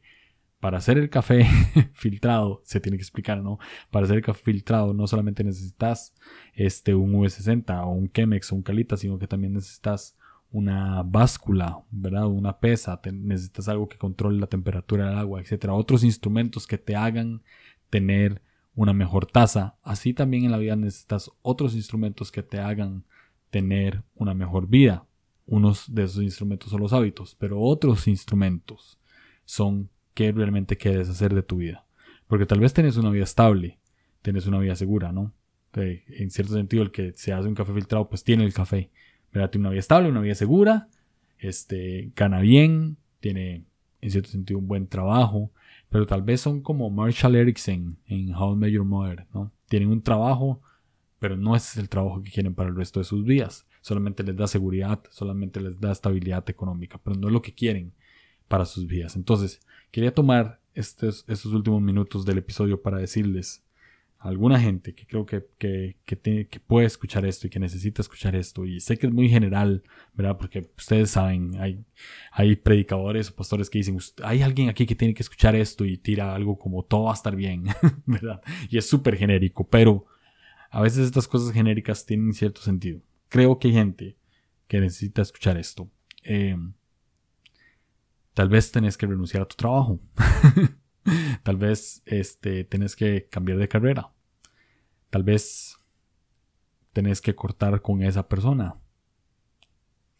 para 0.64 0.79
hacer 0.79 0.96
el 0.96 1.11
café 1.11 1.44
filtrado, 1.92 2.62
se 2.64 2.81
tiene 2.81 2.96
que 2.96 3.03
explicar, 3.03 3.42
¿no? 3.42 3.59
Para 3.90 4.07
hacer 4.07 4.16
el 4.16 4.22
café 4.22 4.44
filtrado 4.44 4.94
no 4.94 5.07
solamente 5.07 5.44
necesitas 5.44 6.14
este, 6.55 6.94
un 6.94 7.12
V60 7.12 7.85
o 7.85 7.90
un 7.90 8.11
Chemex 8.11 8.50
o 8.50 8.55
un 8.55 8.62
Calita, 8.62 8.96
sino 8.96 9.18
que 9.18 9.27
también 9.27 9.53
necesitas 9.53 10.16
una 10.50 11.03
báscula, 11.03 11.85
¿verdad? 11.90 12.29
Una 12.29 12.61
pesa, 12.61 12.98
necesitas 13.12 13.68
algo 13.68 13.90
que 13.90 13.98
controle 13.98 14.40
la 14.40 14.46
temperatura 14.46 15.11
del 15.11 15.18
agua, 15.18 15.42
etcétera. 15.42 15.74
Otros 15.74 16.03
instrumentos 16.03 16.66
que 16.66 16.79
te 16.79 16.96
hagan 16.96 17.42
tener 17.90 18.40
una 18.74 18.94
mejor 18.94 19.27
taza. 19.27 19.77
Así 19.83 20.14
también 20.14 20.46
en 20.46 20.50
la 20.50 20.57
vida 20.57 20.77
necesitas 20.77 21.31
otros 21.42 21.74
instrumentos 21.74 22.33
que 22.33 22.42
te 22.42 22.59
hagan 22.59 23.05
tener 23.50 24.03
una 24.14 24.33
mejor 24.33 24.66
vida. 24.66 25.05
Unos 25.44 25.94
de 25.94 26.05
esos 26.05 26.22
instrumentos 26.22 26.70
son 26.70 26.81
los 26.81 26.94
hábitos, 26.94 27.37
pero 27.38 27.61
otros 27.61 28.09
instrumentos 28.09 28.98
son 29.44 29.90
qué 30.14 30.33
realmente 30.33 30.77
quieres 30.77 31.09
hacer 31.09 31.35
de 31.35 31.42
tu 31.42 31.57
vida. 31.57 31.85
Porque 32.27 32.46
tal 32.46 32.61
vez 32.61 32.72
tenés 32.72 32.96
una 32.96 33.11
vida 33.11 33.24
estable, 33.24 33.79
tienes 34.22 34.46
una 34.46 34.59
vida 34.59 34.77
segura, 34.77 35.12
¿no? 35.12 35.33
En 35.74 36.31
cierto 36.31 36.55
sentido, 36.55 36.83
el 36.85 36.92
que 36.92 37.12
se 37.16 37.33
hace 37.33 37.48
un 37.48 37.55
café 37.55 37.74
filtrado, 37.74 38.09
pues 38.09 38.22
tiene 38.22 38.44
el 38.44 38.55
café. 38.55 38.90
¿verdad? 39.35 39.50
Tiene 39.50 39.64
una 39.64 39.70
vida 39.70 39.81
estable, 39.81 40.09
una 40.09 40.20
vida 40.20 40.37
segura, 40.37 40.88
este, 41.38 42.12
gana 42.14 42.40
bien, 42.40 42.96
tiene 43.20 43.64
en 44.00 44.11
cierto 44.11 44.31
sentido 44.31 44.61
un 44.61 44.68
buen 44.68 44.87
trabajo, 44.87 45.50
pero 45.90 46.07
tal 46.07 46.22
vez 46.22 46.40
son 46.40 46.62
como 46.62 46.88
Marshall 46.88 47.35
Erickson 47.35 47.98
en 48.07 48.35
How 48.35 48.55
I 48.55 48.57
Met 48.57 48.70
Your 48.70 48.85
Mother, 48.85 49.27
¿no? 49.35 49.50
Tienen 49.68 49.90
un 49.90 50.03
trabajo, 50.03 50.61
pero 51.18 51.37
no 51.37 51.57
es 51.57 51.77
el 51.77 51.88
trabajo 51.88 52.22
que 52.22 52.31
quieren 52.31 52.55
para 52.55 52.68
el 52.70 52.77
resto 52.77 53.00
de 53.00 53.05
sus 53.05 53.24
vidas. 53.24 53.66
Solamente 53.81 54.22
les 54.22 54.37
da 54.37 54.46
seguridad, 54.46 55.03
solamente 55.11 55.61
les 55.61 55.81
da 55.81 55.90
estabilidad 55.90 56.48
económica, 56.48 57.00
pero 57.03 57.16
no 57.16 57.27
es 57.27 57.33
lo 57.33 57.42
que 57.42 57.55
quieren 57.55 57.92
para 58.46 58.66
sus 58.66 58.87
vidas. 58.87 59.16
Entonces, 59.16 59.61
Quería 59.94 60.12
tomar 60.12 60.61
estos, 60.74 61.24
últimos 61.44 61.80
minutos 61.80 62.24
del 62.24 62.38
episodio 62.38 62.83
para 62.83 62.98
decirles 62.98 63.62
a 64.18 64.26
alguna 64.26 64.59
gente 64.59 64.92
que 64.92 65.07
creo 65.07 65.24
que, 65.24 65.46
que, 65.57 65.94
que, 66.04 66.59
puede 66.59 66.88
escuchar 66.88 67.24
esto 67.24 67.46
y 67.46 67.50
que 67.50 67.61
necesita 67.61 68.02
escuchar 68.02 68.35
esto. 68.35 68.64
Y 68.64 68.80
sé 68.80 68.98
que 68.98 69.07
es 69.07 69.12
muy 69.12 69.28
general, 69.28 69.85
¿verdad? 70.14 70.37
Porque 70.37 70.68
ustedes 70.76 71.12
saben, 71.12 71.52
hay, 71.61 71.85
hay 72.33 72.57
predicadores 72.57 73.30
o 73.30 73.37
pastores 73.37 73.70
que 73.70 73.78
dicen, 73.78 73.96
hay 74.24 74.42
alguien 74.42 74.68
aquí 74.68 74.85
que 74.85 74.96
tiene 74.96 75.14
que 75.14 75.22
escuchar 75.22 75.54
esto 75.54 75.85
y 75.85 75.96
tira 75.96 76.35
algo 76.35 76.59
como 76.59 76.83
todo 76.83 77.04
va 77.04 77.12
a 77.12 77.14
estar 77.14 77.37
bien, 77.37 77.66
¿verdad? 78.04 78.42
Y 78.68 78.78
es 78.78 78.88
súper 78.88 79.16
genérico, 79.16 79.64
pero 79.68 80.07
a 80.70 80.83
veces 80.83 81.07
estas 81.07 81.28
cosas 81.28 81.52
genéricas 81.52 82.04
tienen 82.04 82.33
cierto 82.33 82.62
sentido. 82.62 83.00
Creo 83.28 83.61
que 83.61 83.68
hay 83.68 83.74
gente 83.74 84.16
que 84.66 84.80
necesita 84.80 85.22
escuchar 85.22 85.57
esto. 85.57 85.88
Eh, 86.24 86.57
Tal 88.35 88.49
vez 88.49 88.73
tenés 88.73 88.99
que 88.99 89.07
renunciar 89.07 89.44
a 89.44 89.49
tu 89.49 89.55
trabajo. 89.55 90.01
Tal 91.44 91.57
vez 91.57 92.03
este, 92.05 92.64
tenés 92.64 92.97
que 92.97 93.29
cambiar 93.31 93.59
de 93.59 93.68
carrera. 93.68 94.12
Tal 95.11 95.23
vez 95.23 95.79
tenés 96.92 97.20
que 97.20 97.37
cortar 97.37 97.81
con 97.81 98.03
esa 98.03 98.29
persona. 98.29 98.77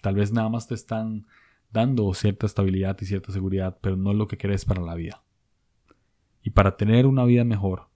Tal 0.01 0.15
vez 0.15 0.33
nada 0.33 0.49
más 0.49 0.69
te 0.69 0.75
están 0.75 1.27
dando 1.73 2.15
cierta 2.15 2.47
estabilidad 2.47 2.97
y 3.01 3.07
cierta 3.07 3.33
seguridad, 3.33 3.79
pero 3.81 3.97
no 3.97 4.13
es 4.13 4.17
lo 4.17 4.29
que 4.29 4.39
querés 4.39 4.65
para 4.65 4.83
la 4.83 4.95
vida. 4.95 5.25
Y 6.43 6.51
para 6.51 6.77
tener 6.77 7.07
una 7.07 7.25
vida 7.25 7.43
mejor, 7.43 7.89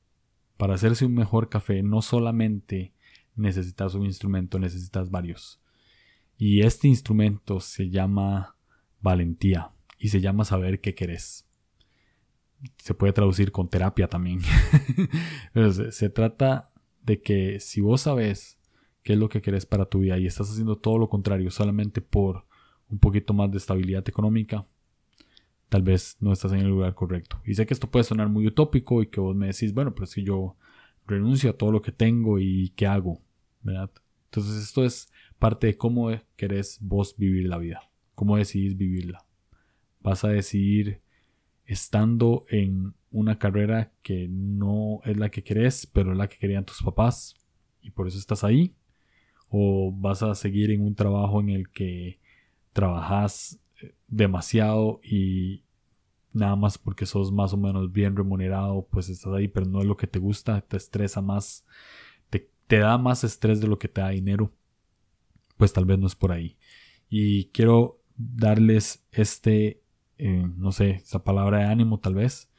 para 0.56 0.74
hacerse 0.74 1.06
un 1.06 1.14
mejor 1.14 1.48
café, 1.48 1.82
no 1.84 2.02
solamente 2.02 2.92
necesitas 3.36 3.94
un 3.94 4.04
instrumento, 4.04 4.58
necesitas 4.58 5.10
varios. 5.10 5.60
Y 6.36 6.62
este 6.62 6.88
instrumento 6.88 7.60
se 7.60 7.88
llama 7.90 8.56
valentía 9.00 9.70
y 9.98 10.08
se 10.08 10.20
llama 10.20 10.44
saber 10.44 10.80
qué 10.80 10.94
querés. 10.94 11.46
Se 12.78 12.94
puede 12.94 13.12
traducir 13.12 13.52
con 13.52 13.68
terapia 13.68 14.08
también. 14.08 14.40
se, 15.90 16.10
trata 16.10 16.72
de 17.02 17.20
que 17.20 17.60
si 17.60 17.80
vos 17.80 18.02
sabes 18.02 18.58
qué 19.02 19.12
es 19.14 19.18
lo 19.18 19.28
que 19.28 19.42
querés 19.42 19.66
para 19.66 19.86
tu 19.86 20.00
vida 20.00 20.18
y 20.18 20.26
estás 20.26 20.50
haciendo 20.50 20.76
todo 20.76 20.98
lo 20.98 21.08
contrario 21.08 21.50
solamente 21.50 22.00
por 22.00 22.44
un 22.88 22.98
poquito 22.98 23.34
más 23.34 23.50
de 23.50 23.58
estabilidad 23.58 24.08
económica, 24.08 24.66
tal 25.68 25.82
vez 25.82 26.16
no 26.20 26.32
estás 26.32 26.52
en 26.52 26.60
el 26.60 26.68
lugar 26.68 26.94
correcto. 26.94 27.40
Y 27.44 27.54
sé 27.54 27.66
que 27.66 27.74
esto 27.74 27.90
puede 27.90 28.04
sonar 28.04 28.28
muy 28.28 28.46
utópico 28.46 29.02
y 29.02 29.06
que 29.06 29.20
vos 29.20 29.36
me 29.36 29.48
decís, 29.48 29.72
bueno, 29.72 29.94
pero 29.94 30.06
si 30.06 30.24
yo 30.24 30.56
renuncio 31.06 31.50
a 31.50 31.56
todo 31.56 31.70
lo 31.70 31.82
que 31.82 31.92
tengo 31.92 32.38
y 32.38 32.70
qué 32.70 32.86
hago, 32.86 33.20
¿verdad? 33.62 33.90
Entonces 34.26 34.62
esto 34.62 34.84
es 34.84 35.12
parte 35.38 35.68
de 35.68 35.76
cómo 35.76 36.10
querés 36.36 36.78
vos 36.80 37.14
vivir 37.16 37.48
la 37.48 37.58
vida, 37.58 37.88
cómo 38.14 38.36
decidís 38.36 38.76
vivirla. 38.76 39.27
Vas 40.00 40.24
a 40.24 40.28
decidir 40.28 41.00
estando 41.64 42.46
en 42.48 42.94
una 43.10 43.38
carrera 43.38 43.92
que 44.02 44.26
no 44.28 45.00
es 45.04 45.16
la 45.16 45.30
que 45.30 45.42
querés, 45.42 45.86
pero 45.86 46.12
es 46.12 46.18
la 46.18 46.28
que 46.28 46.38
querían 46.38 46.64
tus 46.64 46.82
papás 46.82 47.34
y 47.82 47.90
por 47.90 48.08
eso 48.08 48.18
estás 48.18 48.44
ahí. 48.44 48.74
O 49.48 49.92
vas 49.92 50.22
a 50.22 50.34
seguir 50.34 50.70
en 50.70 50.82
un 50.82 50.94
trabajo 50.94 51.40
en 51.40 51.50
el 51.50 51.70
que 51.70 52.18
trabajas 52.72 53.58
eh, 53.80 53.94
demasiado 54.06 55.00
y 55.02 55.62
nada 56.32 56.56
más 56.56 56.78
porque 56.78 57.06
sos 57.06 57.32
más 57.32 57.52
o 57.52 57.56
menos 57.56 57.92
bien 57.92 58.16
remunerado, 58.16 58.86
pues 58.90 59.08
estás 59.08 59.32
ahí, 59.32 59.48
pero 59.48 59.66
no 59.66 59.80
es 59.80 59.86
lo 59.86 59.96
que 59.96 60.06
te 60.06 60.18
gusta, 60.18 60.60
te 60.60 60.76
estresa 60.76 61.20
más, 61.20 61.64
te, 62.30 62.78
da 62.78 62.98
más 62.98 63.24
estrés 63.24 63.60
de 63.60 63.66
lo 63.66 63.78
que 63.78 63.88
te 63.88 64.00
da 64.00 64.10
dinero, 64.10 64.52
pues 65.56 65.72
tal 65.72 65.84
vez 65.86 65.98
no 65.98 66.06
es 66.06 66.14
por 66.14 66.32
ahí. 66.32 66.56
Y 67.08 67.46
quiero 67.46 68.00
darles 68.16 69.06
este, 69.12 69.80
eh, 70.18 70.46
no 70.56 70.72
sé, 70.72 70.90
esa 70.90 71.24
palabra 71.24 71.58
de 71.58 71.64
ánimo 71.64 72.00
tal 72.00 72.14
vez, 72.14 72.50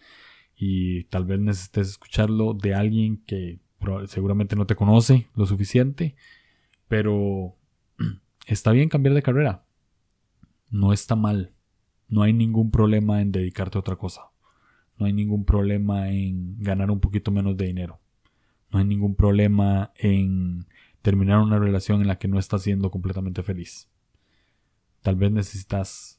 y 0.55 1.05
tal 1.05 1.25
vez 1.25 1.39
necesites 1.39 1.89
escucharlo 1.89 2.53
de 2.53 2.73
alguien 2.73 3.23
que 3.25 3.59
seguramente 4.07 4.55
no 4.55 4.65
te 4.65 4.75
conoce 4.75 5.27
lo 5.35 5.45
suficiente, 5.45 6.15
pero 6.87 7.55
está 8.45 8.71
bien 8.71 8.89
cambiar 8.89 9.15
de 9.15 9.21
carrera 9.21 9.63
no 10.71 10.93
está 10.93 11.15
mal. 11.15 11.53
No 12.07 12.23
hay 12.23 12.33
ningún 12.33 12.71
problema 12.71 13.21
en 13.21 13.31
dedicarte 13.31 13.77
a 13.77 13.81
otra 13.81 13.95
cosa. 13.95 14.31
No 14.97 15.05
hay 15.05 15.13
ningún 15.13 15.45
problema 15.45 16.09
en 16.09 16.57
ganar 16.59 16.91
un 16.91 16.99
poquito 16.99 17.31
menos 17.31 17.55
de 17.57 17.65
dinero. 17.65 17.99
No 18.71 18.79
hay 18.79 18.85
ningún 18.85 19.15
problema 19.15 19.91
en 19.95 20.67
terminar 21.01 21.39
una 21.39 21.59
relación 21.59 22.01
en 22.01 22.07
la 22.07 22.17
que 22.17 22.27
no 22.27 22.39
estás 22.39 22.63
siendo 22.63 22.91
completamente 22.91 23.43
feliz. 23.43 23.89
Tal 25.01 25.15
vez 25.15 25.31
necesitas 25.31 26.18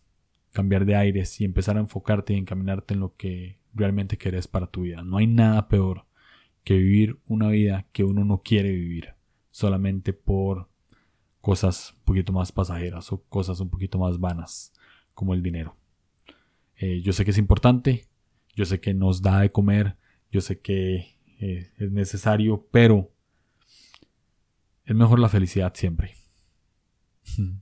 cambiar 0.52 0.84
de 0.84 0.96
aires 0.96 1.40
y 1.40 1.44
empezar 1.44 1.76
a 1.76 1.80
enfocarte 1.80 2.34
y 2.34 2.38
encaminarte 2.38 2.94
en 2.94 3.00
lo 3.00 3.16
que 3.16 3.58
realmente 3.72 4.18
querés 4.18 4.48
para 4.48 4.66
tu 4.66 4.82
vida. 4.82 5.02
No 5.02 5.18
hay 5.18 5.26
nada 5.26 5.68
peor 5.68 6.06
que 6.64 6.74
vivir 6.74 7.18
una 7.26 7.48
vida 7.48 7.86
que 7.92 8.04
uno 8.04 8.24
no 8.24 8.42
quiere 8.42 8.72
vivir 8.72 9.14
solamente 9.50 10.12
por 10.12 10.68
cosas 11.40 11.94
un 11.98 12.04
poquito 12.04 12.32
más 12.32 12.52
pasajeras 12.52 13.12
o 13.12 13.22
cosas 13.24 13.60
un 13.60 13.70
poquito 13.70 13.98
más 13.98 14.18
vanas 14.18 14.72
como 15.14 15.34
el 15.34 15.42
dinero. 15.42 15.76
Eh, 16.76 17.00
yo 17.02 17.12
sé 17.12 17.24
que 17.24 17.30
es 17.30 17.38
importante, 17.38 18.06
yo 18.54 18.64
sé 18.64 18.80
que 18.80 18.94
nos 18.94 19.22
da 19.22 19.40
de 19.40 19.50
comer, 19.50 19.96
yo 20.30 20.40
sé 20.40 20.60
que 20.60 21.16
eh, 21.40 21.72
es 21.76 21.92
necesario, 21.92 22.66
pero 22.70 23.10
es 24.84 24.94
mejor 24.94 25.18
la 25.18 25.28
felicidad 25.28 25.72
siempre. 25.74 26.14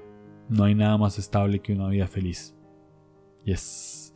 No 0.51 0.64
hay 0.64 0.74
nada 0.74 0.96
más 0.96 1.18
estable 1.18 1.61
que 1.61 1.74
una 1.74 1.88
vida 1.88 2.07
feliz. 2.07 2.58
Yes. 3.49 4.13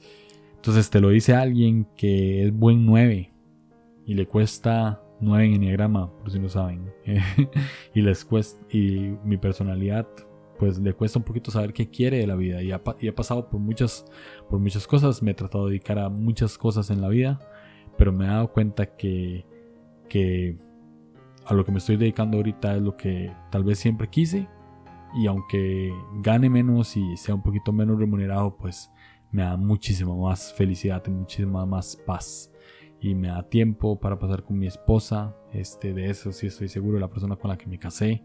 Entonces 0.57 0.90
te 0.90 1.01
lo 1.01 1.09
dice 1.09 1.35
alguien 1.35 1.87
que 1.97 2.45
es 2.45 2.53
buen 2.53 2.85
9 2.85 3.33
y 4.05 4.14
le 4.14 4.27
cuesta 4.27 5.03
9 5.21 5.47
en 5.47 5.55
Enneagrama, 5.55 6.12
por 6.18 6.31
si 6.31 6.38
no 6.38 6.51
saben. 6.51 6.92
y 7.95 8.03
les 8.03 8.27
cuesta, 8.27 8.61
y 8.71 9.16
mi 9.25 9.38
personalidad, 9.38 10.07
pues 10.59 10.79
le 10.79 10.92
cuesta 10.92 11.18
un 11.18 11.25
poquito 11.25 11.51
saber 11.51 11.73
qué 11.73 11.88
quiere 11.88 12.18
de 12.18 12.27
la 12.27 12.35
vida. 12.35 12.62
Y, 12.62 12.73
ha, 12.73 12.83
he 13.01 13.12
pasado 13.12 13.49
por 13.49 13.59
muchas, 13.59 14.05
por 14.51 14.61
muchas 14.61 14.87
cosas, 14.87 15.23
me 15.23 15.31
he 15.31 15.35
tratado 15.35 15.64
de 15.64 15.71
dedicar 15.71 15.99
a 15.99 16.11
muchas 16.11 16.59
cosas 16.59 16.90
en 16.90 17.01
la 17.01 17.09
vida, 17.09 17.40
pero 17.97 18.12
me 18.12 18.27
he 18.27 18.29
dado 18.29 18.53
cuenta 18.53 18.97
que, 18.97 19.47
que 20.11 20.59
a 21.47 21.55
lo 21.55 21.64
que 21.64 21.73
me 21.73 21.79
estoy 21.79 21.97
dedicando 21.97 22.37
ahorita 22.37 22.77
es 22.77 22.83
lo 22.83 22.99
que 22.99 23.33
tal 23.51 23.64
vez 23.64 23.79
siempre 23.79 24.09
quise. 24.09 24.47
Y 25.14 25.27
aunque 25.27 25.90
gane 26.21 26.51
menos 26.51 26.99
y 26.99 27.16
sea 27.16 27.35
un 27.35 27.42
poquito 27.42 27.73
menos 27.73 27.99
remunerado, 27.99 28.57
pues 28.57 28.90
me 29.33 29.42
da 29.42 29.57
muchísima 29.57 30.14
más 30.14 30.53
felicidad 30.53 31.03
y 31.07 31.11
muchísima 31.11 31.66
más 31.66 31.97
paz 31.97 32.53
y 33.01 33.16
me 33.16 33.29
da 33.29 33.42
tiempo 33.42 33.99
para 33.99 34.18
pasar 34.18 34.45
con 34.45 34.59
mi 34.59 34.68
esposa. 34.68 35.37
Este, 35.53 35.92
de 35.92 36.09
eso 36.09 36.31
sí 36.31 36.47
estoy 36.47 36.68
seguro, 36.68 37.01
la 37.01 37.11
persona 37.11 37.35
con 37.35 37.51
la 37.51 37.59
que 37.59 37.66
me 37.66 37.79
casé. 37.79 38.23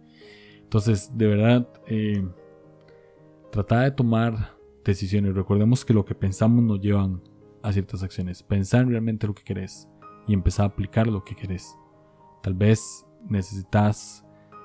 Entonces, 0.61 1.17
de 1.17 1.27
verdad, 1.27 1.67
eh, 1.87 2.23
tratar 3.51 3.85
de 3.85 3.91
tomar 3.91 4.55
decisiones. 4.85 5.33
Recordemos 5.33 5.83
que 5.83 5.93
lo 5.93 6.05
que 6.05 6.13
pensamos 6.13 6.63
nos 6.63 6.79
llevan 6.79 7.21
a 7.63 7.73
ciertas 7.73 8.03
acciones. 8.03 8.43
Pensar 8.43 8.85
realmente 8.85 9.25
lo 9.25 9.33
que 9.33 9.43
querés 9.43 9.89
y 10.27 10.33
empezar 10.33 10.65
a 10.65 10.69
aplicar 10.69 11.07
lo 11.07 11.23
que 11.23 11.35
querés. 11.35 11.75
Tal 12.43 12.53
vez 12.53 13.05
necesitas 13.27 14.23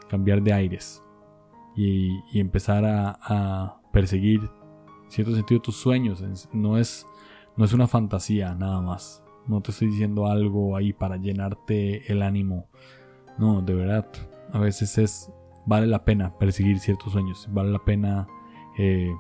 cambiar 0.09 0.43
de 0.43 0.53
aires 0.53 1.03
y, 1.75 2.39
empezar 2.39 2.85
a, 2.85 3.19
a, 3.23 3.81
perseguir, 3.93 4.43
cierto 5.13 5.35
sentido, 5.35 5.61
tus 5.61 5.77
sueños. 5.77 6.25
No 6.53 6.79
es, 6.79 7.07
no 7.57 7.65
es 7.65 7.73
una 7.73 7.87
fantasía 7.87 8.55
nada 8.55 8.81
más. 8.81 9.23
No 9.47 9.61
te 9.61 9.71
estoy 9.71 9.89
diciendo 9.89 10.27
algo 10.27 10.77
ahí 10.77 10.93
para 10.93 11.17
llenarte 11.17 12.11
el 12.11 12.23
ánimo. 12.23 12.69
No, 13.39 13.61
de 13.61 13.75
verdad. 13.75 14.07
A 14.53 14.59
veces 14.59 14.99
es. 14.99 15.31
Vale 15.65 15.87
la 15.87 16.05
pena 16.05 16.37
perseguir 16.39 16.79
ciertos 16.79 17.13
sueños. 17.13 17.49
Vale 17.51 17.71
la 17.71 17.85
pena. 17.85 18.27
Eh, 18.79 19.13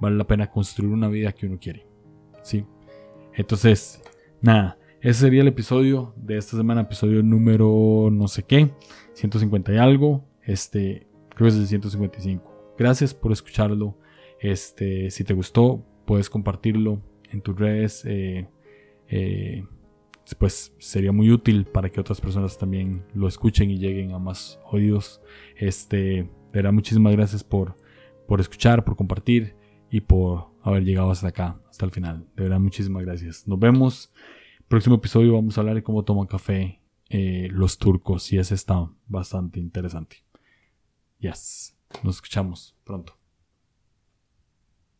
vale 0.00 0.16
la 0.16 0.26
pena 0.26 0.50
construir 0.50 0.92
una 0.92 1.08
vida 1.08 1.32
que 1.32 1.46
uno 1.46 1.58
quiere. 1.58 1.86
¿Sí? 2.42 2.64
Entonces, 3.34 4.02
nada. 4.40 4.78
Ese 5.00 5.20
sería 5.20 5.42
el 5.42 5.48
episodio 5.48 6.14
de 6.16 6.36
esta 6.38 6.56
semana. 6.56 6.82
Episodio 6.82 7.22
número 7.22 8.08
no 8.10 8.26
sé 8.28 8.42
qué. 8.42 8.70
150 9.14 9.72
y 9.72 9.78
algo. 9.78 10.24
Este. 10.42 11.06
Creo 11.34 11.48
que 11.48 11.54
es 11.54 11.56
el 11.56 11.66
155. 11.66 12.74
Gracias 12.78 13.14
por 13.14 13.32
escucharlo. 13.32 13.96
Este. 14.40 15.10
Si 15.10 15.24
te 15.24 15.34
gustó, 15.34 15.84
puedes 16.04 16.30
compartirlo 16.30 17.00
en 17.30 17.42
tus 17.42 17.58
redes. 17.58 18.04
Eh, 18.04 18.48
eh, 19.08 19.64
pues 20.38 20.74
sería 20.78 21.12
muy 21.12 21.30
útil 21.30 21.66
para 21.66 21.88
que 21.88 22.00
otras 22.00 22.20
personas 22.20 22.58
también 22.58 23.04
lo 23.14 23.28
escuchen 23.28 23.70
y 23.70 23.78
lleguen 23.78 24.12
a 24.12 24.18
más 24.18 24.58
oídos. 24.64 25.20
Este, 25.56 25.96
de 25.96 26.30
verdad, 26.52 26.72
muchísimas 26.72 27.12
gracias 27.12 27.44
por, 27.44 27.76
por 28.26 28.40
escuchar, 28.40 28.84
por 28.84 28.96
compartir 28.96 29.54
y 29.90 30.00
por 30.00 30.48
haber 30.62 30.84
llegado 30.84 31.10
hasta 31.10 31.28
acá, 31.28 31.60
hasta 31.68 31.84
el 31.84 31.92
final. 31.92 32.26
De 32.34 32.44
verdad, 32.44 32.58
muchísimas 32.58 33.04
gracias. 33.04 33.46
Nos 33.46 33.58
vemos. 33.58 34.12
Próximo 34.68 34.96
episodio 34.96 35.34
vamos 35.34 35.56
a 35.56 35.60
hablar 35.60 35.76
de 35.76 35.84
cómo 35.84 36.04
toman 36.04 36.26
café 36.26 36.80
eh, 37.08 37.48
los 37.52 37.78
turcos 37.78 38.32
y 38.32 38.38
ese 38.38 38.54
está 38.54 38.90
bastante 39.06 39.60
interesante. 39.60 40.24
Yes. 41.20 41.76
Nos 42.02 42.16
escuchamos 42.16 42.76
pronto. 42.84 43.25